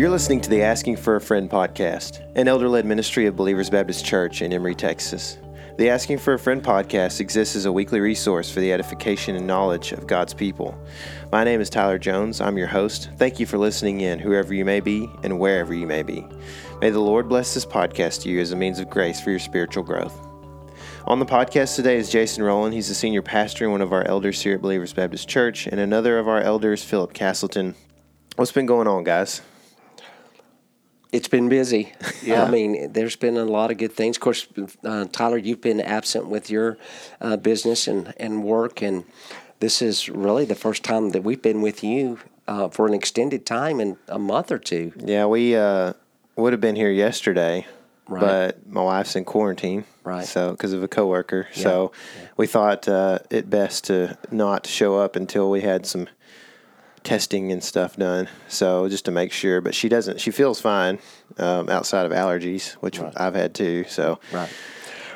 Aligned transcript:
You're 0.00 0.08
listening 0.08 0.40
to 0.40 0.48
the 0.48 0.62
Asking 0.62 0.96
for 0.96 1.16
a 1.16 1.20
Friend 1.20 1.50
podcast, 1.50 2.22
an 2.34 2.48
elder 2.48 2.70
led 2.70 2.86
ministry 2.86 3.26
of 3.26 3.36
Believers 3.36 3.68
Baptist 3.68 4.02
Church 4.02 4.40
in 4.40 4.50
Emory, 4.50 4.74
Texas. 4.74 5.36
The 5.76 5.90
Asking 5.90 6.16
for 6.16 6.32
a 6.32 6.38
Friend 6.38 6.62
podcast 6.62 7.20
exists 7.20 7.54
as 7.54 7.66
a 7.66 7.72
weekly 7.72 8.00
resource 8.00 8.50
for 8.50 8.60
the 8.60 8.72
edification 8.72 9.36
and 9.36 9.46
knowledge 9.46 9.92
of 9.92 10.06
God's 10.06 10.32
people. 10.32 10.74
My 11.30 11.44
name 11.44 11.60
is 11.60 11.68
Tyler 11.68 11.98
Jones. 11.98 12.40
I'm 12.40 12.56
your 12.56 12.66
host. 12.66 13.10
Thank 13.18 13.38
you 13.38 13.44
for 13.44 13.58
listening 13.58 14.00
in, 14.00 14.18
whoever 14.18 14.54
you 14.54 14.64
may 14.64 14.80
be 14.80 15.06
and 15.22 15.38
wherever 15.38 15.74
you 15.74 15.86
may 15.86 16.02
be. 16.02 16.26
May 16.80 16.88
the 16.88 16.98
Lord 16.98 17.28
bless 17.28 17.52
this 17.52 17.66
podcast 17.66 18.22
to 18.22 18.30
you 18.30 18.40
as 18.40 18.52
a 18.52 18.56
means 18.56 18.78
of 18.78 18.88
grace 18.88 19.20
for 19.20 19.28
your 19.28 19.38
spiritual 19.38 19.84
growth. 19.84 20.18
On 21.06 21.18
the 21.18 21.26
podcast 21.26 21.76
today 21.76 21.98
is 21.98 22.08
Jason 22.08 22.42
Rowland. 22.42 22.72
He's 22.72 22.88
the 22.88 22.94
senior 22.94 23.20
pastor 23.20 23.64
and 23.64 23.72
one 23.72 23.82
of 23.82 23.92
our 23.92 24.06
elders 24.06 24.40
here 24.40 24.54
at 24.54 24.62
Believers 24.62 24.94
Baptist 24.94 25.28
Church, 25.28 25.66
and 25.66 25.78
another 25.78 26.18
of 26.18 26.26
our 26.26 26.40
elders, 26.40 26.82
Philip 26.82 27.12
Castleton. 27.12 27.74
What's 28.36 28.50
been 28.50 28.64
going 28.64 28.88
on, 28.88 29.04
guys? 29.04 29.42
It's 31.12 31.28
been 31.28 31.48
busy. 31.48 31.92
Yeah. 32.22 32.44
I 32.44 32.50
mean, 32.50 32.92
there's 32.92 33.16
been 33.16 33.38
a 33.38 33.46
lot 33.46 33.70
of 33.70 33.78
good 33.78 33.94
things. 33.94 34.18
Of 34.18 34.20
course, 34.20 34.46
uh, 34.84 35.06
Tyler, 35.10 35.38
you've 35.38 35.62
been 35.62 35.80
absent 35.80 36.26
with 36.26 36.50
your 36.50 36.76
uh, 37.18 37.38
business 37.38 37.88
and, 37.88 38.12
and 38.18 38.44
work, 38.44 38.82
and 38.82 39.04
this 39.60 39.80
is 39.80 40.10
really 40.10 40.44
the 40.44 40.54
first 40.54 40.82
time 40.82 41.10
that 41.10 41.24
we've 41.24 41.40
been 41.40 41.62
with 41.62 41.82
you 41.82 42.18
uh, 42.46 42.68
for 42.68 42.86
an 42.86 42.92
extended 42.92 43.46
time 43.46 43.80
in 43.80 43.96
a 44.06 44.18
month 44.18 44.52
or 44.52 44.58
two. 44.58 44.92
Yeah, 44.96 45.24
we 45.26 45.56
uh, 45.56 45.94
would 46.36 46.52
have 46.52 46.60
been 46.60 46.76
here 46.76 46.90
yesterday, 46.90 47.66
right. 48.06 48.20
but 48.20 48.68
my 48.68 48.82
wife's 48.82 49.16
in 49.16 49.24
quarantine, 49.24 49.84
right? 50.04 50.26
So 50.26 50.50
because 50.50 50.74
of 50.74 50.82
a 50.82 50.88
coworker, 50.88 51.48
yeah. 51.54 51.62
so 51.62 51.92
yeah. 52.20 52.28
we 52.36 52.46
thought 52.46 52.86
uh, 52.86 53.20
it 53.30 53.48
best 53.48 53.84
to 53.84 54.18
not 54.30 54.66
show 54.66 54.98
up 54.98 55.16
until 55.16 55.50
we 55.50 55.62
had 55.62 55.86
some 55.86 56.06
testing 57.02 57.52
and 57.52 57.62
stuff 57.62 57.96
done. 57.96 58.28
So 58.48 58.88
just 58.88 59.04
to 59.06 59.10
make 59.10 59.32
sure, 59.32 59.60
but 59.60 59.74
she 59.74 59.88
doesn't. 59.88 60.20
She 60.20 60.30
feels 60.30 60.60
fine 60.60 60.98
um, 61.38 61.68
outside 61.68 62.06
of 62.06 62.12
allergies, 62.12 62.72
which 62.74 62.98
right. 62.98 63.12
I've 63.16 63.34
had 63.34 63.54
too. 63.54 63.84
So 63.88 64.20
right. 64.32 64.50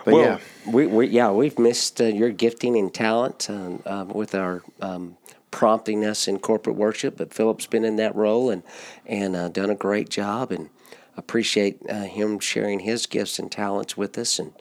But 0.04 0.14
well, 0.14 0.24
yeah, 0.24 0.38
we, 0.70 0.86
we 0.86 1.06
yeah 1.08 1.30
we've 1.30 1.58
missed 1.58 2.00
uh, 2.00 2.04
your 2.04 2.30
gifting 2.30 2.76
and 2.76 2.92
talent 2.92 3.48
uh, 3.50 3.78
uh, 3.86 4.04
with 4.04 4.34
our. 4.34 4.62
Um, 4.80 5.16
prompting 5.50 6.04
us 6.04 6.26
in 6.26 6.36
corporate 6.36 6.74
worship, 6.74 7.16
but 7.16 7.32
Philip's 7.32 7.66
been 7.66 7.84
in 7.84 7.94
that 7.94 8.12
role 8.16 8.50
and 8.50 8.64
and 9.06 9.36
uh, 9.36 9.48
done 9.48 9.70
a 9.70 9.76
great 9.76 10.08
job, 10.08 10.50
and 10.50 10.68
appreciate 11.16 11.78
uh, 11.88 12.02
him 12.02 12.40
sharing 12.40 12.80
his 12.80 13.06
gifts 13.06 13.38
and 13.38 13.52
talents 13.52 13.96
with 13.96 14.18
us, 14.18 14.40
and 14.40 14.52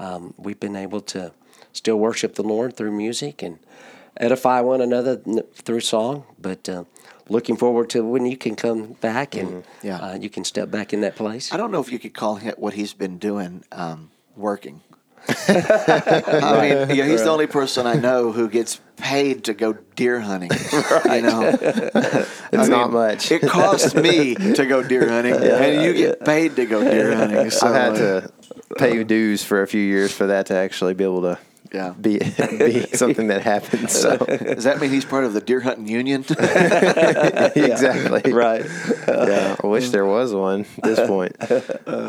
um, 0.00 0.34
we've 0.36 0.58
been 0.58 0.74
able 0.74 1.00
to 1.02 1.32
still 1.72 2.00
worship 2.00 2.34
the 2.34 2.42
Lord 2.42 2.76
through 2.76 2.90
music 2.90 3.42
and 3.42 3.60
edify 4.16 4.60
one 4.60 4.80
another 4.80 5.16
through 5.54 5.80
song. 5.80 6.24
But 6.40 6.68
uh, 6.68 6.84
looking 7.28 7.56
forward 7.56 7.90
to 7.90 8.04
when 8.04 8.26
you 8.26 8.36
can 8.36 8.56
come 8.56 8.92
back 8.94 9.34
and 9.34 9.48
mm-hmm. 9.48 9.86
yeah. 9.86 9.98
Uh, 9.98 10.18
you 10.20 10.28
can 10.28 10.44
step 10.44 10.70
back 10.70 10.92
in 10.92 11.00
that 11.02 11.16
place. 11.16 11.52
I 11.52 11.56
don't 11.56 11.70
know 11.70 11.80
if 11.80 11.90
you 11.90 11.98
could 11.98 12.14
call 12.14 12.38
what 12.38 12.74
he's 12.74 12.92
been 12.92 13.18
doing 13.18 13.64
um, 13.72 14.10
working. 14.36 14.82
I 15.48 16.86
mean, 16.88 16.96
he's 17.08 17.22
the 17.22 17.30
only 17.30 17.46
person 17.46 17.86
I 17.86 17.94
know 17.94 18.32
who 18.32 18.48
gets 18.48 18.80
paid 18.96 19.44
to 19.44 19.54
go 19.54 19.74
deer 19.96 20.20
hunting. 20.20 20.50
Right. 20.90 21.16
You 21.16 21.22
know, 21.22 21.42
it's 21.42 22.54
I 22.54 22.66
not 22.66 22.86
mean, 22.86 22.92
much. 22.92 23.30
it 23.30 23.42
costs 23.42 23.94
me 23.94 24.34
to 24.34 24.66
go 24.66 24.82
deer 24.82 25.08
hunting, 25.08 25.34
yeah, 25.34 25.62
and 25.62 25.84
you 25.84 25.92
get 25.94 26.24
paid 26.24 26.56
to 26.56 26.66
go 26.66 26.82
deer 26.82 27.14
hunting. 27.14 27.50
So. 27.50 27.66
I've 27.66 27.74
had 27.74 27.94
to 27.96 28.32
pay 28.78 29.02
dues 29.04 29.44
for 29.44 29.62
a 29.62 29.66
few 29.66 29.80
years 29.80 30.12
for 30.12 30.26
that 30.28 30.46
to 30.46 30.54
actually 30.54 30.94
be 30.94 31.04
able 31.04 31.22
to 31.22 31.38
yeah. 31.72 31.94
be 32.00 32.18
be 32.58 32.86
something 32.94 33.28
that 33.28 33.42
happens. 33.42 33.92
So 33.92 34.16
does 34.16 34.64
that 34.64 34.80
mean 34.80 34.90
he's 34.90 35.04
part 35.04 35.24
of 35.24 35.32
the 35.32 35.40
deer 35.40 35.60
hunting 35.60 35.88
union? 35.88 36.22
exactly. 36.28 38.32
Right. 38.32 38.64
Yeah. 39.06 39.56
I 39.62 39.66
wish 39.66 39.90
there 39.90 40.06
was 40.06 40.34
one 40.34 40.66
at 40.78 40.82
this 40.82 41.06
point. 41.06 41.36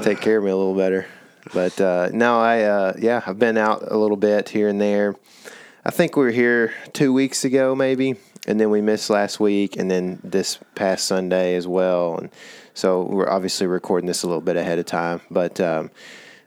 Take 0.04 0.22
care 0.22 0.38
of 0.38 0.44
me 0.44 0.52
a 0.52 0.56
little 0.56 0.76
better. 0.76 1.06
But 1.54 1.80
uh, 1.82 2.09
no, 2.14 2.39
I 2.39 2.64
uh, 2.64 2.94
yeah, 2.98 3.21
I've 3.26 3.39
been 3.39 3.58
out 3.58 3.92
a 3.92 3.98
little 3.98 4.17
bit 4.17 4.50
here 4.50 4.67
and 4.67 4.80
there. 4.80 5.16
I 5.83 5.89
think 5.89 6.16
we 6.16 6.23
were 6.23 6.32
here 6.32 6.73
two 6.94 7.11
weeks 7.11 7.44
ago, 7.44 7.73
maybe, 7.73 8.16
and 8.48 8.60
then 8.60 8.70
we 8.70 8.82
missed 8.82 9.10
last 9.10 9.39
week, 9.39 9.77
and 9.77 9.89
then 9.89 10.20
this 10.23 10.60
past 10.76 11.08
Sunday 11.08 11.55
as 11.55 11.67
well. 11.67 12.17
And 12.17 12.30
so 12.76 13.04
we're 13.04 13.30
obviously 13.30 13.66
recording 13.66 14.05
this 14.05 14.21
a 14.21 14.27
little 14.27 14.42
bit 14.42 14.55
ahead 14.55 14.80
of 14.80 14.86
time, 14.86 15.21
but. 15.30 15.60
Um, 15.60 15.92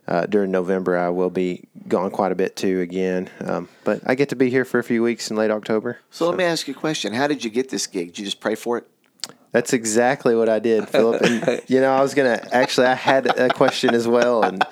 uh, 0.06 0.26
during 0.26 0.50
November, 0.50 0.96
I 0.98 1.08
will 1.08 1.30
be 1.30 1.64
gone 1.88 2.10
quite 2.10 2.32
a 2.32 2.34
bit 2.34 2.56
too 2.56 2.80
again. 2.80 3.30
Um, 3.40 3.68
but 3.84 4.00
I 4.06 4.14
get 4.14 4.30
to 4.30 4.36
be 4.36 4.50
here 4.50 4.64
for 4.64 4.78
a 4.78 4.84
few 4.84 5.02
weeks 5.02 5.30
in 5.30 5.36
late 5.36 5.50
October. 5.50 5.98
So, 6.10 6.24
so, 6.24 6.30
let 6.30 6.38
me 6.38 6.44
ask 6.44 6.68
you 6.68 6.74
a 6.74 6.76
question. 6.76 7.12
How 7.12 7.26
did 7.26 7.44
you 7.44 7.50
get 7.50 7.70
this 7.70 7.86
gig? 7.86 8.08
Did 8.08 8.18
you 8.18 8.24
just 8.24 8.40
pray 8.40 8.54
for 8.54 8.78
it? 8.78 8.88
That's 9.52 9.72
exactly 9.72 10.34
what 10.34 10.48
I 10.48 10.58
did, 10.58 10.88
Philip. 10.88 11.22
And, 11.22 11.62
you 11.68 11.80
know, 11.80 11.92
I 11.92 12.02
was 12.02 12.12
going 12.12 12.36
to 12.36 12.54
actually, 12.54 12.88
I 12.88 12.94
had 12.94 13.26
a 13.38 13.48
question 13.50 13.94
as 13.94 14.08
well. 14.08 14.42
And 14.42 14.64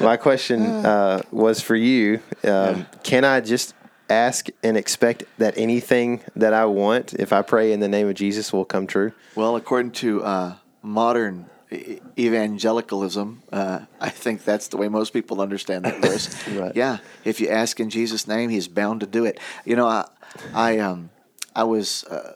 my 0.00 0.16
question 0.16 0.62
uh, 0.62 1.22
was 1.32 1.60
for 1.60 1.74
you 1.74 2.20
um, 2.44 2.86
Can 3.02 3.24
I 3.24 3.40
just 3.40 3.74
ask 4.08 4.46
and 4.62 4.76
expect 4.76 5.24
that 5.38 5.58
anything 5.58 6.20
that 6.36 6.54
I 6.54 6.66
want, 6.66 7.12
if 7.14 7.32
I 7.32 7.42
pray 7.42 7.72
in 7.72 7.80
the 7.80 7.88
name 7.88 8.08
of 8.08 8.14
Jesus, 8.14 8.52
will 8.52 8.64
come 8.64 8.86
true? 8.86 9.12
Well, 9.34 9.56
according 9.56 9.92
to 9.92 10.22
uh, 10.22 10.54
modern 10.80 11.49
evangelicalism. 11.72 13.42
Uh, 13.52 13.80
I 14.00 14.10
think 14.10 14.44
that's 14.44 14.68
the 14.68 14.76
way 14.76 14.88
most 14.88 15.12
people 15.12 15.40
understand 15.40 15.84
that 15.84 16.00
verse. 16.00 16.48
right. 16.56 16.74
Yeah, 16.74 16.98
if 17.24 17.40
you 17.40 17.48
ask 17.48 17.80
in 17.80 17.90
Jesus' 17.90 18.26
name, 18.26 18.50
He's 18.50 18.68
bound 18.68 19.00
to 19.00 19.06
do 19.06 19.24
it. 19.24 19.38
You 19.64 19.76
know, 19.76 19.86
I, 19.86 20.08
I, 20.54 20.78
um, 20.78 21.10
I 21.54 21.64
was, 21.64 22.04
uh, 22.04 22.34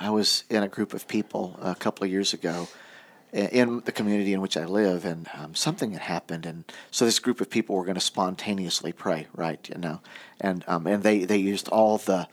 I 0.00 0.10
was 0.10 0.44
in 0.50 0.62
a 0.62 0.68
group 0.68 0.92
of 0.94 1.08
people 1.08 1.58
a 1.62 1.74
couple 1.74 2.04
of 2.04 2.10
years 2.10 2.34
ago 2.34 2.68
in 3.32 3.80
the 3.84 3.90
community 3.90 4.32
in 4.32 4.40
which 4.40 4.56
I 4.56 4.64
live, 4.64 5.04
and 5.04 5.28
um, 5.34 5.56
something 5.56 5.92
had 5.92 6.02
happened, 6.02 6.46
and 6.46 6.64
so 6.92 7.04
this 7.04 7.18
group 7.18 7.40
of 7.40 7.50
people 7.50 7.74
were 7.74 7.84
going 7.84 7.96
to 7.96 8.00
spontaneously 8.00 8.92
pray, 8.92 9.26
right? 9.34 9.68
You 9.68 9.80
know, 9.80 10.00
and 10.40 10.64
um, 10.68 10.86
and 10.86 11.02
they 11.02 11.24
they 11.24 11.38
used 11.38 11.68
all 11.68 11.98
the 11.98 12.28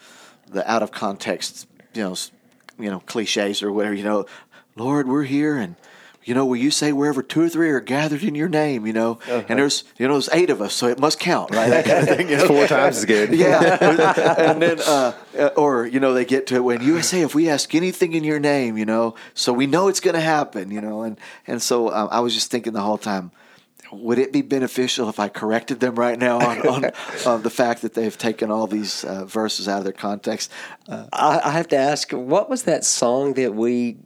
the 0.47 0.69
out 0.69 0.83
of 0.83 0.91
context, 0.91 1.68
you 1.95 2.03
know, 2.03 2.16
you 2.78 2.91
know, 2.91 3.00
cliches 3.00 3.63
or 3.63 3.72
whatever, 3.72 3.95
you 3.95 4.03
know, 4.03 4.25
Lord, 4.75 5.07
we're 5.07 5.23
here, 5.23 5.57
and 5.57 5.75
you 6.24 6.36
know, 6.36 6.46
will 6.46 6.58
you 6.58 6.72
say 6.72 6.92
wherever 6.92 7.24
two 7.24 7.42
or 7.42 7.50
three 7.50 7.70
are 7.70 7.80
gathered 7.80 8.24
in 8.24 8.36
your 8.36 8.50
name, 8.50 8.86
you 8.86 8.94
know, 8.94 9.14
uh-huh. 9.24 9.44
and 9.50 9.58
there's, 9.58 9.84
you 9.98 10.08
know, 10.08 10.14
there's 10.14 10.30
eight 10.32 10.50
of 10.50 10.62
us, 10.62 10.74
so 10.74 10.88
it 10.88 11.00
must 11.00 11.20
count, 11.20 11.52
right? 11.52 11.70
That 11.70 11.86
kind 11.86 12.08
of 12.08 12.16
thing. 12.16 12.30
You 12.30 12.38
know? 12.38 12.48
Four 12.48 12.68
times 12.68 12.98
as 12.98 13.06
good. 13.06 13.34
Yeah. 13.34 13.78
and 14.52 14.62
then, 14.62 14.80
uh, 14.81 15.14
or, 15.56 15.86
you 15.88 16.00
know, 16.00 16.14
they 16.14 16.26
get 16.26 16.48
to 16.48 16.56
it 16.56 16.64
when 16.64 16.84
you 16.84 17.02
say, 17.02 17.22
if 17.22 17.34
we 17.34 17.50
ask 17.50 17.74
anything 17.74 18.14
in 18.14 18.24
your 18.24 18.40
name, 18.40 18.78
you 18.78 18.86
know, 18.86 19.16
so 19.34 19.52
we 19.52 19.66
know 19.66 19.88
it's 19.88 20.00
going 20.00 20.14
to 20.14 20.22
happen, 20.22 20.70
you 20.70 20.81
know, 20.81 21.02
and, 21.02 21.18
and 21.48 21.62
so 21.62 21.88
uh, 21.88 22.08
I 22.12 22.20
was 22.20 22.34
just 22.34 22.52
thinking 22.52 22.74
the 22.74 22.81
whole 22.81 23.00
time, 23.00 23.31
would 23.91 24.19
it 24.19 24.31
be 24.31 24.41
beneficial 24.41 25.09
if 25.09 25.19
I 25.19 25.28
corrected 25.28 25.79
them 25.79 25.96
right 25.96 26.18
now 26.18 26.40
on, 26.40 26.68
on, 26.68 26.91
on 27.25 27.41
the 27.41 27.50
fact 27.50 27.81
that 27.81 27.94
they've 27.94 28.18
taken 28.18 28.52
all 28.52 28.68
these 28.68 29.03
uh, 29.03 29.25
verses 29.25 29.68
out 29.68 29.79
of 29.79 29.84
their 29.84 29.94
context? 29.94 30.52
Uh, 30.88 31.07
I, 31.13 31.41
I, 31.44 31.52
have 31.52 31.68
to 31.69 31.78
ask, 31.78 32.12
what 32.12 32.50
was 32.50 32.63
that 32.63 32.85
song 32.85 33.34
that 33.34 33.53
we 33.53 33.97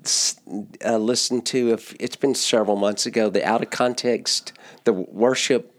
uh, 0.84 0.98
listened 0.98 1.46
to? 1.48 1.74
If 1.74 1.96
it's 2.00 2.16
been 2.16 2.36
several 2.36 2.78
months 2.78 3.06
ago, 3.06 3.30
the 3.30 3.46
out 3.46 3.62
of 3.62 3.70
context, 3.70 4.54
the 4.84 4.94
worship 4.94 5.72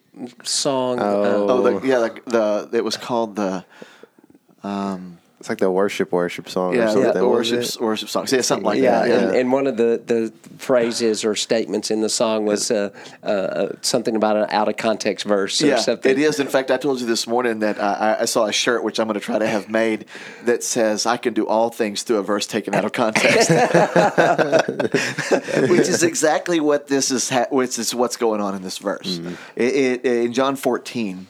song. 0.44 0.98
Oh, 1.00 1.48
oh 1.48 1.62
the, 1.62 1.86
yeah, 1.86 1.98
the, 1.98 2.68
the, 2.70 2.76
it 2.78 2.84
was 2.84 2.96
called 2.96 3.36
the. 3.36 3.64
Um, 4.62 5.18
it's 5.46 5.48
like 5.48 5.58
the 5.58 5.70
worship 5.70 6.10
worship 6.10 6.48
song 6.48 6.74
yeah, 6.74 6.86
or 6.86 6.88
something. 6.88 7.22
Yeah, 7.22 7.28
worship 7.28 7.80
worship 7.80 8.08
song. 8.08 8.26
Yeah, 8.28 8.40
something 8.40 8.64
like 8.64 8.80
yeah, 8.80 8.98
that. 8.98 9.08
Yeah, 9.08 9.18
and, 9.18 9.36
and, 9.36 9.52
one 9.52 9.68
of 9.68 9.76
the, 9.76 10.02
the 10.04 10.32
phrases 10.58 11.24
or 11.24 11.36
statements 11.36 11.92
in 11.92 12.00
the 12.00 12.08
song 12.08 12.46
was 12.46 12.72
uh, 12.72 12.90
uh, 13.22 13.26
uh, 13.26 13.72
something 13.80 14.16
about 14.16 14.36
an 14.36 14.46
out 14.50 14.68
of 14.68 14.76
context 14.76 15.24
verse 15.24 15.62
yeah, 15.62 15.76
something. 15.76 16.10
It 16.10 16.18
is. 16.18 16.40
In 16.40 16.48
fact, 16.48 16.72
I 16.72 16.78
told 16.78 17.00
you 17.00 17.06
this 17.06 17.28
morning 17.28 17.60
that 17.60 17.80
I, 17.80 18.22
I 18.22 18.24
saw 18.24 18.46
a 18.46 18.52
shirt 18.52 18.82
which 18.82 18.98
I'm 18.98 19.06
going 19.06 19.14
to 19.14 19.20
try 19.20 19.38
to 19.38 19.46
have 19.46 19.70
made 19.70 20.06
that 20.46 20.64
says 20.64 21.06
"I 21.06 21.16
can 21.16 21.32
do 21.32 21.46
all 21.46 21.70
things 21.70 22.02
through 22.02 22.18
a 22.18 22.24
verse 22.24 22.48
taken 22.48 22.74
out 22.74 22.84
of 22.84 22.90
context," 22.90 23.48
which 25.70 25.88
is 25.88 26.02
exactly 26.02 26.58
what 26.58 26.88
this 26.88 27.12
is. 27.12 27.30
Ha- 27.30 27.46
which 27.50 27.78
is 27.78 27.94
what's 27.94 28.16
going 28.16 28.40
on 28.40 28.56
in 28.56 28.62
this 28.62 28.78
verse. 28.78 29.18
Mm-hmm. 29.18 29.34
It, 29.54 30.04
it, 30.04 30.04
in 30.04 30.32
John 30.32 30.56
14 30.56 31.28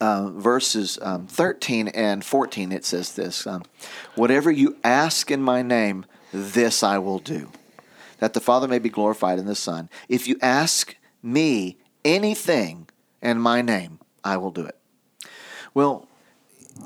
uh, 0.00 0.30
verses 0.30 0.98
um, 1.02 1.26
13 1.26 1.88
and 1.88 2.24
14, 2.24 2.72
it 2.72 2.84
says 2.84 3.12
this 3.14 3.46
um, 3.46 3.62
Whatever 4.14 4.50
you 4.50 4.76
ask 4.82 5.30
in 5.30 5.42
my 5.42 5.62
name, 5.62 6.06
this 6.32 6.82
I 6.82 6.98
will 6.98 7.18
do, 7.18 7.50
that 8.18 8.34
the 8.34 8.40
Father 8.40 8.68
may 8.68 8.78
be 8.78 8.88
glorified 8.88 9.38
in 9.38 9.46
the 9.46 9.54
Son. 9.54 9.88
If 10.08 10.26
you 10.26 10.36
ask 10.42 10.96
me 11.22 11.78
anything 12.04 12.88
in 13.22 13.38
my 13.38 13.62
name, 13.62 14.00
I 14.22 14.36
will 14.36 14.50
do 14.50 14.64
it. 14.64 14.76
Well, 15.74 16.08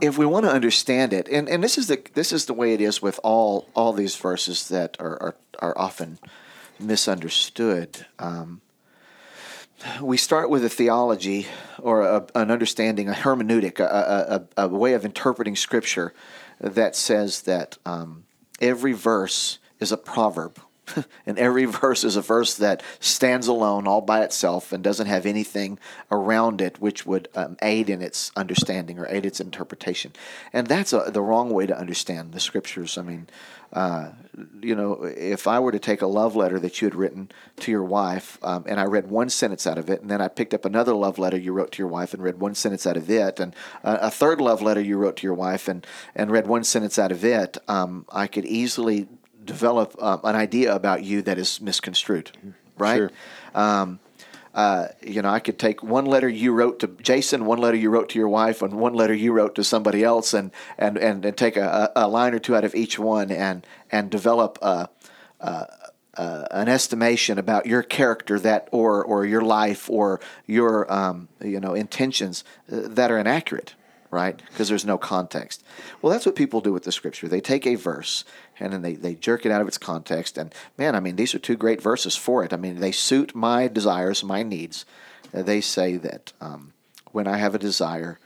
if 0.00 0.18
we 0.18 0.26
want 0.26 0.44
to 0.44 0.52
understand 0.52 1.12
it, 1.12 1.28
and, 1.28 1.48
and 1.48 1.62
this 1.64 1.78
is 1.78 1.88
the 1.88 2.02
this 2.14 2.32
is 2.32 2.46
the 2.46 2.54
way 2.54 2.74
it 2.74 2.80
is 2.80 3.00
with 3.00 3.18
all 3.22 3.68
all 3.74 3.92
these 3.92 4.16
verses 4.16 4.68
that 4.68 4.96
are 5.00 5.22
are, 5.22 5.36
are 5.60 5.78
often 5.78 6.18
misunderstood. 6.78 8.06
Um, 8.18 8.60
we 10.00 10.16
start 10.16 10.50
with 10.50 10.64
a 10.64 10.68
theology 10.68 11.46
or 11.78 12.02
a, 12.02 12.26
an 12.34 12.50
understanding, 12.50 13.08
a 13.08 13.12
hermeneutic, 13.12 13.78
a, 13.78 14.48
a, 14.56 14.64
a, 14.64 14.68
way 14.68 14.94
of 14.94 15.04
interpreting 15.04 15.56
Scripture 15.56 16.12
that 16.60 16.96
says 16.96 17.42
that 17.42 17.78
um, 17.86 18.24
every 18.60 18.92
verse 18.92 19.58
is 19.78 19.92
a 19.92 19.96
proverb. 19.96 20.60
and 21.26 21.38
every 21.38 21.64
verse 21.64 22.04
is 22.04 22.16
a 22.16 22.22
verse 22.22 22.54
that 22.54 22.82
stands 23.00 23.46
alone 23.46 23.86
all 23.86 24.00
by 24.00 24.22
itself 24.22 24.72
and 24.72 24.82
doesn't 24.82 25.06
have 25.06 25.26
anything 25.26 25.78
around 26.10 26.60
it 26.60 26.80
which 26.80 27.06
would 27.06 27.28
um, 27.34 27.56
aid 27.62 27.90
in 27.90 28.02
its 28.02 28.32
understanding 28.36 28.98
or 28.98 29.06
aid 29.08 29.26
its 29.26 29.40
interpretation. 29.40 30.12
And 30.52 30.66
that's 30.66 30.92
a, 30.92 31.10
the 31.12 31.22
wrong 31.22 31.50
way 31.50 31.66
to 31.66 31.78
understand 31.78 32.32
the 32.32 32.40
scriptures. 32.40 32.98
I 32.98 33.02
mean, 33.02 33.28
uh, 33.72 34.12
you 34.62 34.74
know, 34.74 35.02
if 35.04 35.46
I 35.46 35.58
were 35.60 35.72
to 35.72 35.78
take 35.78 36.00
a 36.00 36.06
love 36.06 36.34
letter 36.34 36.58
that 36.60 36.80
you 36.80 36.86
had 36.86 36.94
written 36.94 37.30
to 37.60 37.70
your 37.70 37.84
wife, 37.84 38.38
um, 38.42 38.64
and 38.66 38.80
I 38.80 38.84
read 38.84 39.10
one 39.10 39.28
sentence 39.28 39.66
out 39.66 39.76
of 39.76 39.90
it, 39.90 40.00
and 40.00 40.10
then 40.10 40.22
I 40.22 40.28
picked 40.28 40.54
up 40.54 40.64
another 40.64 40.94
love 40.94 41.18
letter 41.18 41.36
you 41.36 41.52
wrote 41.52 41.72
to 41.72 41.82
your 41.82 41.88
wife 41.88 42.14
and 42.14 42.22
read 42.22 42.40
one 42.40 42.54
sentence 42.54 42.86
out 42.86 42.96
of 42.96 43.10
it, 43.10 43.38
and 43.38 43.54
uh, 43.84 43.98
a 44.00 44.10
third 44.10 44.40
love 44.40 44.62
letter 44.62 44.80
you 44.80 44.96
wrote 44.96 45.16
to 45.18 45.26
your 45.26 45.34
wife 45.34 45.68
and, 45.68 45.86
and 46.14 46.30
read 46.30 46.46
one 46.46 46.64
sentence 46.64 46.98
out 46.98 47.12
of 47.12 47.24
it, 47.24 47.58
um, 47.68 48.06
I 48.10 48.26
could 48.26 48.46
easily 48.46 49.08
develop 49.48 49.96
uh, 49.98 50.18
an 50.22 50.36
idea 50.36 50.74
about 50.74 51.02
you 51.02 51.22
that 51.22 51.38
is 51.38 51.60
misconstrued, 51.60 52.30
right? 52.76 52.96
Sure. 52.96 53.10
Um, 53.54 53.98
uh, 54.54 54.88
you 55.02 55.22
know, 55.22 55.30
I 55.30 55.40
could 55.40 55.58
take 55.58 55.82
one 55.82 56.04
letter 56.04 56.28
you 56.28 56.52
wrote 56.52 56.80
to 56.80 56.88
Jason, 56.88 57.46
one 57.46 57.58
letter 57.58 57.76
you 57.76 57.90
wrote 57.90 58.10
to 58.10 58.18
your 58.18 58.28
wife, 58.28 58.60
and 58.62 58.74
one 58.74 58.94
letter 58.94 59.14
you 59.14 59.32
wrote 59.32 59.54
to 59.54 59.64
somebody 59.64 60.04
else, 60.04 60.34
and 60.34 60.50
and 60.76 60.98
and, 60.98 61.24
and 61.24 61.36
take 61.36 61.56
a, 61.56 61.90
a 61.96 62.08
line 62.08 62.34
or 62.34 62.38
two 62.38 62.54
out 62.54 62.64
of 62.64 62.74
each 62.74 62.98
one, 62.98 63.30
and 63.30 63.66
and 63.90 64.10
develop 64.10 64.58
a, 64.60 64.88
a, 65.40 65.66
a, 66.14 66.48
an 66.50 66.68
estimation 66.68 67.38
about 67.38 67.66
your 67.66 67.82
character 67.82 68.38
that, 68.40 68.68
or 68.72 69.04
or 69.04 69.24
your 69.24 69.42
life, 69.42 69.88
or 69.88 70.20
your 70.46 70.92
um, 70.92 71.28
you 71.40 71.60
know 71.60 71.74
intentions 71.74 72.42
uh, 72.72 72.80
that 72.84 73.10
are 73.10 73.18
inaccurate 73.18 73.74
right? 74.10 74.40
Because 74.50 74.68
there's 74.68 74.84
no 74.84 74.98
context. 74.98 75.62
Well, 76.00 76.12
that's 76.12 76.26
what 76.26 76.36
people 76.36 76.60
do 76.60 76.72
with 76.72 76.84
the 76.84 76.92
scripture. 76.92 77.28
They 77.28 77.40
take 77.40 77.66
a 77.66 77.74
verse 77.74 78.24
and 78.60 78.72
then 78.72 78.82
they, 78.82 78.94
they 78.94 79.14
jerk 79.14 79.46
it 79.46 79.52
out 79.52 79.60
of 79.60 79.68
its 79.68 79.78
context. 79.78 80.38
And 80.38 80.54
man, 80.76 80.94
I 80.94 81.00
mean, 81.00 81.16
these 81.16 81.34
are 81.34 81.38
two 81.38 81.56
great 81.56 81.82
verses 81.82 82.16
for 82.16 82.44
it. 82.44 82.52
I 82.52 82.56
mean, 82.56 82.80
they 82.80 82.92
suit 82.92 83.34
my 83.34 83.68
desires, 83.68 84.24
my 84.24 84.42
needs. 84.42 84.84
Uh, 85.32 85.42
they 85.42 85.60
say 85.60 85.96
that 85.96 86.32
um, 86.40 86.72
when 87.12 87.26
I 87.26 87.36
have 87.36 87.54
a 87.54 87.58
desire, 87.58 88.18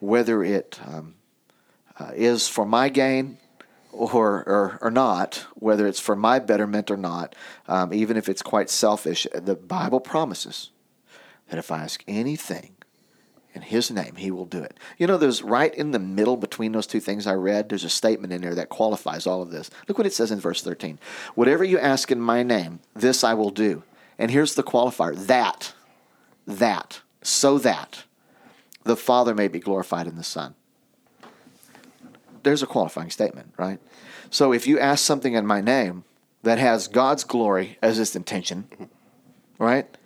whether 0.00 0.42
it 0.42 0.80
um, 0.86 1.14
uh, 1.98 2.12
is 2.14 2.48
for 2.48 2.64
my 2.64 2.88
gain 2.88 3.38
or, 3.92 4.44
or, 4.48 4.78
or 4.80 4.90
not, 4.90 5.46
whether 5.54 5.86
it's 5.86 6.00
for 6.00 6.16
my 6.16 6.38
betterment 6.38 6.90
or 6.90 6.96
not, 6.96 7.34
um, 7.68 7.92
even 7.92 8.16
if 8.16 8.28
it's 8.28 8.42
quite 8.42 8.70
selfish, 8.70 9.26
the 9.34 9.54
Bible 9.54 10.00
promises 10.00 10.70
that 11.48 11.58
if 11.58 11.70
I 11.70 11.82
ask 11.82 12.04
anything 12.06 12.76
in 13.54 13.62
his 13.62 13.90
name 13.90 14.16
he 14.16 14.30
will 14.30 14.46
do 14.46 14.62
it. 14.62 14.76
You 14.98 15.06
know 15.06 15.16
there's 15.16 15.42
right 15.42 15.74
in 15.74 15.90
the 15.90 15.98
middle 15.98 16.36
between 16.36 16.72
those 16.72 16.86
two 16.86 17.00
things 17.00 17.26
i 17.26 17.34
read 17.34 17.68
there's 17.68 17.84
a 17.84 17.90
statement 17.90 18.32
in 18.32 18.42
there 18.42 18.54
that 18.54 18.68
qualifies 18.68 19.26
all 19.26 19.42
of 19.42 19.50
this. 19.50 19.70
Look 19.88 19.98
what 19.98 20.06
it 20.06 20.12
says 20.12 20.30
in 20.30 20.40
verse 20.40 20.62
13 20.62 20.98
whatever 21.34 21.64
you 21.64 21.78
ask 21.78 22.10
in 22.10 22.20
my 22.20 22.42
name 22.42 22.80
this 22.94 23.24
i 23.24 23.34
will 23.34 23.50
do. 23.50 23.82
And 24.18 24.30
here's 24.30 24.54
the 24.54 24.62
qualifier 24.62 25.16
that 25.26 25.74
that 26.46 27.00
so 27.22 27.58
that 27.58 28.04
the 28.84 28.96
father 28.96 29.34
may 29.34 29.48
be 29.48 29.58
glorified 29.58 30.06
in 30.06 30.16
the 30.16 30.24
son. 30.24 30.54
There's 32.42 32.62
a 32.62 32.66
qualifying 32.66 33.10
statement 33.10 33.54
right? 33.56 33.78
So 34.30 34.52
if 34.52 34.66
you 34.66 34.78
ask 34.78 35.04
something 35.04 35.34
in 35.34 35.46
my 35.46 35.60
name 35.60 36.04
that 36.42 36.58
has 36.58 36.88
god's 36.88 37.24
glory 37.24 37.78
as 37.82 37.98
its 37.98 38.16
intention 38.16 38.68
right 39.58 39.96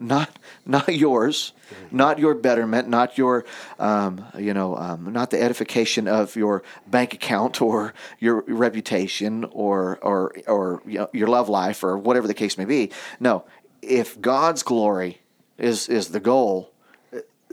not 0.00 0.38
not 0.66 0.88
yours, 0.88 1.52
not 1.90 2.18
your 2.18 2.34
betterment, 2.34 2.88
not 2.88 3.18
your 3.18 3.44
um, 3.78 4.24
you 4.36 4.54
know 4.54 4.76
um, 4.76 5.12
not 5.12 5.30
the 5.30 5.40
edification 5.40 6.08
of 6.08 6.34
your 6.34 6.62
bank 6.86 7.14
account 7.14 7.60
or 7.60 7.94
your 8.18 8.42
reputation 8.48 9.44
or 9.44 9.98
or 10.02 10.34
or 10.48 10.82
you 10.86 10.98
know, 10.98 11.10
your 11.12 11.28
love 11.28 11.48
life 11.48 11.84
or 11.84 11.96
whatever 11.98 12.26
the 12.26 12.34
case 12.34 12.56
may 12.56 12.64
be. 12.64 12.90
No, 13.20 13.44
if 13.82 14.20
God's 14.20 14.62
glory 14.62 15.20
is 15.58 15.88
is 15.88 16.08
the 16.08 16.20
goal, 16.20 16.72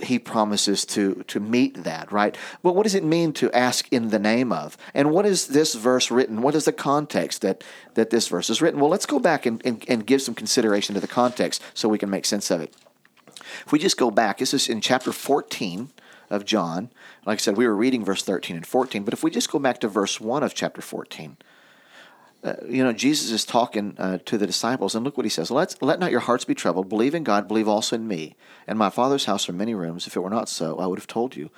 he 0.04 0.20
promises 0.20 0.86
to 0.86 1.24
to 1.28 1.40
meet 1.40 1.84
that, 1.84 2.12
right? 2.12 2.38
But 2.64 2.76
what 2.76 2.84
does 2.84 2.96
it 2.96 3.04
mean 3.04 3.34
to 3.34 3.52
ask 3.52 3.88
in 3.92 4.10
the 4.10 4.20
name 4.20 4.52
of? 4.52 4.78
And 4.94 5.12
what 5.12 5.26
is 5.26 5.48
this 5.48 5.76
verse 5.76 6.12
written? 6.12 6.42
What 6.42 6.56
is 6.56 6.66
the 6.66 6.74
context 6.74 7.42
that 7.42 7.64
that 7.96 8.10
this 8.10 8.28
verse 8.28 8.50
is 8.50 8.62
written? 8.62 8.80
Well, 8.80 8.90
let's 8.90 9.06
go 9.06 9.20
back 9.20 9.46
and, 9.46 9.64
and, 9.66 9.84
and 9.88 10.06
give 10.06 10.22
some 10.22 10.36
consideration 10.36 10.96
to 10.96 11.02
the 11.02 11.08
context 11.08 11.62
so 11.74 11.90
we 11.90 11.98
can 11.98 12.10
make 12.10 12.26
sense 12.26 12.52
of 12.52 12.62
it. 12.62 12.76
If 13.66 13.72
we 13.72 13.80
just 13.80 13.98
go 13.98 14.12
back, 14.12 14.38
this 14.38 14.54
is 14.54 14.68
in 14.70 14.82
chapter 14.82 15.12
14 15.12 15.90
of 16.30 16.46
John. 16.46 16.90
Like 17.26 17.40
I 17.40 17.42
said, 17.42 17.58
we 17.58 17.68
were 17.68 17.76
reading 17.76 18.04
verse 18.04 18.24
13 18.24 18.56
and 18.56 18.68
14, 18.68 19.04
but 19.04 19.14
if 19.14 19.24
we 19.24 19.32
just 19.32 19.52
go 19.52 19.60
back 19.60 19.80
to 19.82 19.88
verse 19.88 20.20
1 20.20 20.44
of 20.44 20.54
chapter 20.54 20.82
14, 20.82 21.38
uh, 22.44 22.54
you 22.70 22.84
know, 22.84 22.94
Jesus 22.94 23.32
is 23.32 23.44
talking 23.44 23.96
uh, 23.98 24.20
to 24.26 24.38
the 24.38 24.46
disciples, 24.46 24.94
and 24.94 25.04
look 25.04 25.18
what 25.18 25.26
he 25.26 25.30
says: 25.30 25.50
"Let 25.50 25.82
let 25.82 26.00
not 26.00 26.12
your 26.12 26.20
hearts 26.22 26.46
be 26.46 26.54
troubled. 26.54 26.88
Believe 26.88 27.16
in 27.16 27.24
God. 27.24 27.48
Believe 27.48 27.68
also 27.68 27.96
in 27.96 28.08
me. 28.08 28.36
In 28.68 28.78
my 28.78 28.90
Father's 28.90 29.26
house 29.26 29.50
are 29.50 29.54
many 29.54 29.74
rooms. 29.74 30.06
If 30.06 30.16
it 30.16 30.20
were 30.20 30.30
not 30.30 30.48
so, 30.48 30.78
I 30.78 30.86
would 30.86 31.00
have 31.00 31.08
told 31.08 31.36
you. 31.36 31.50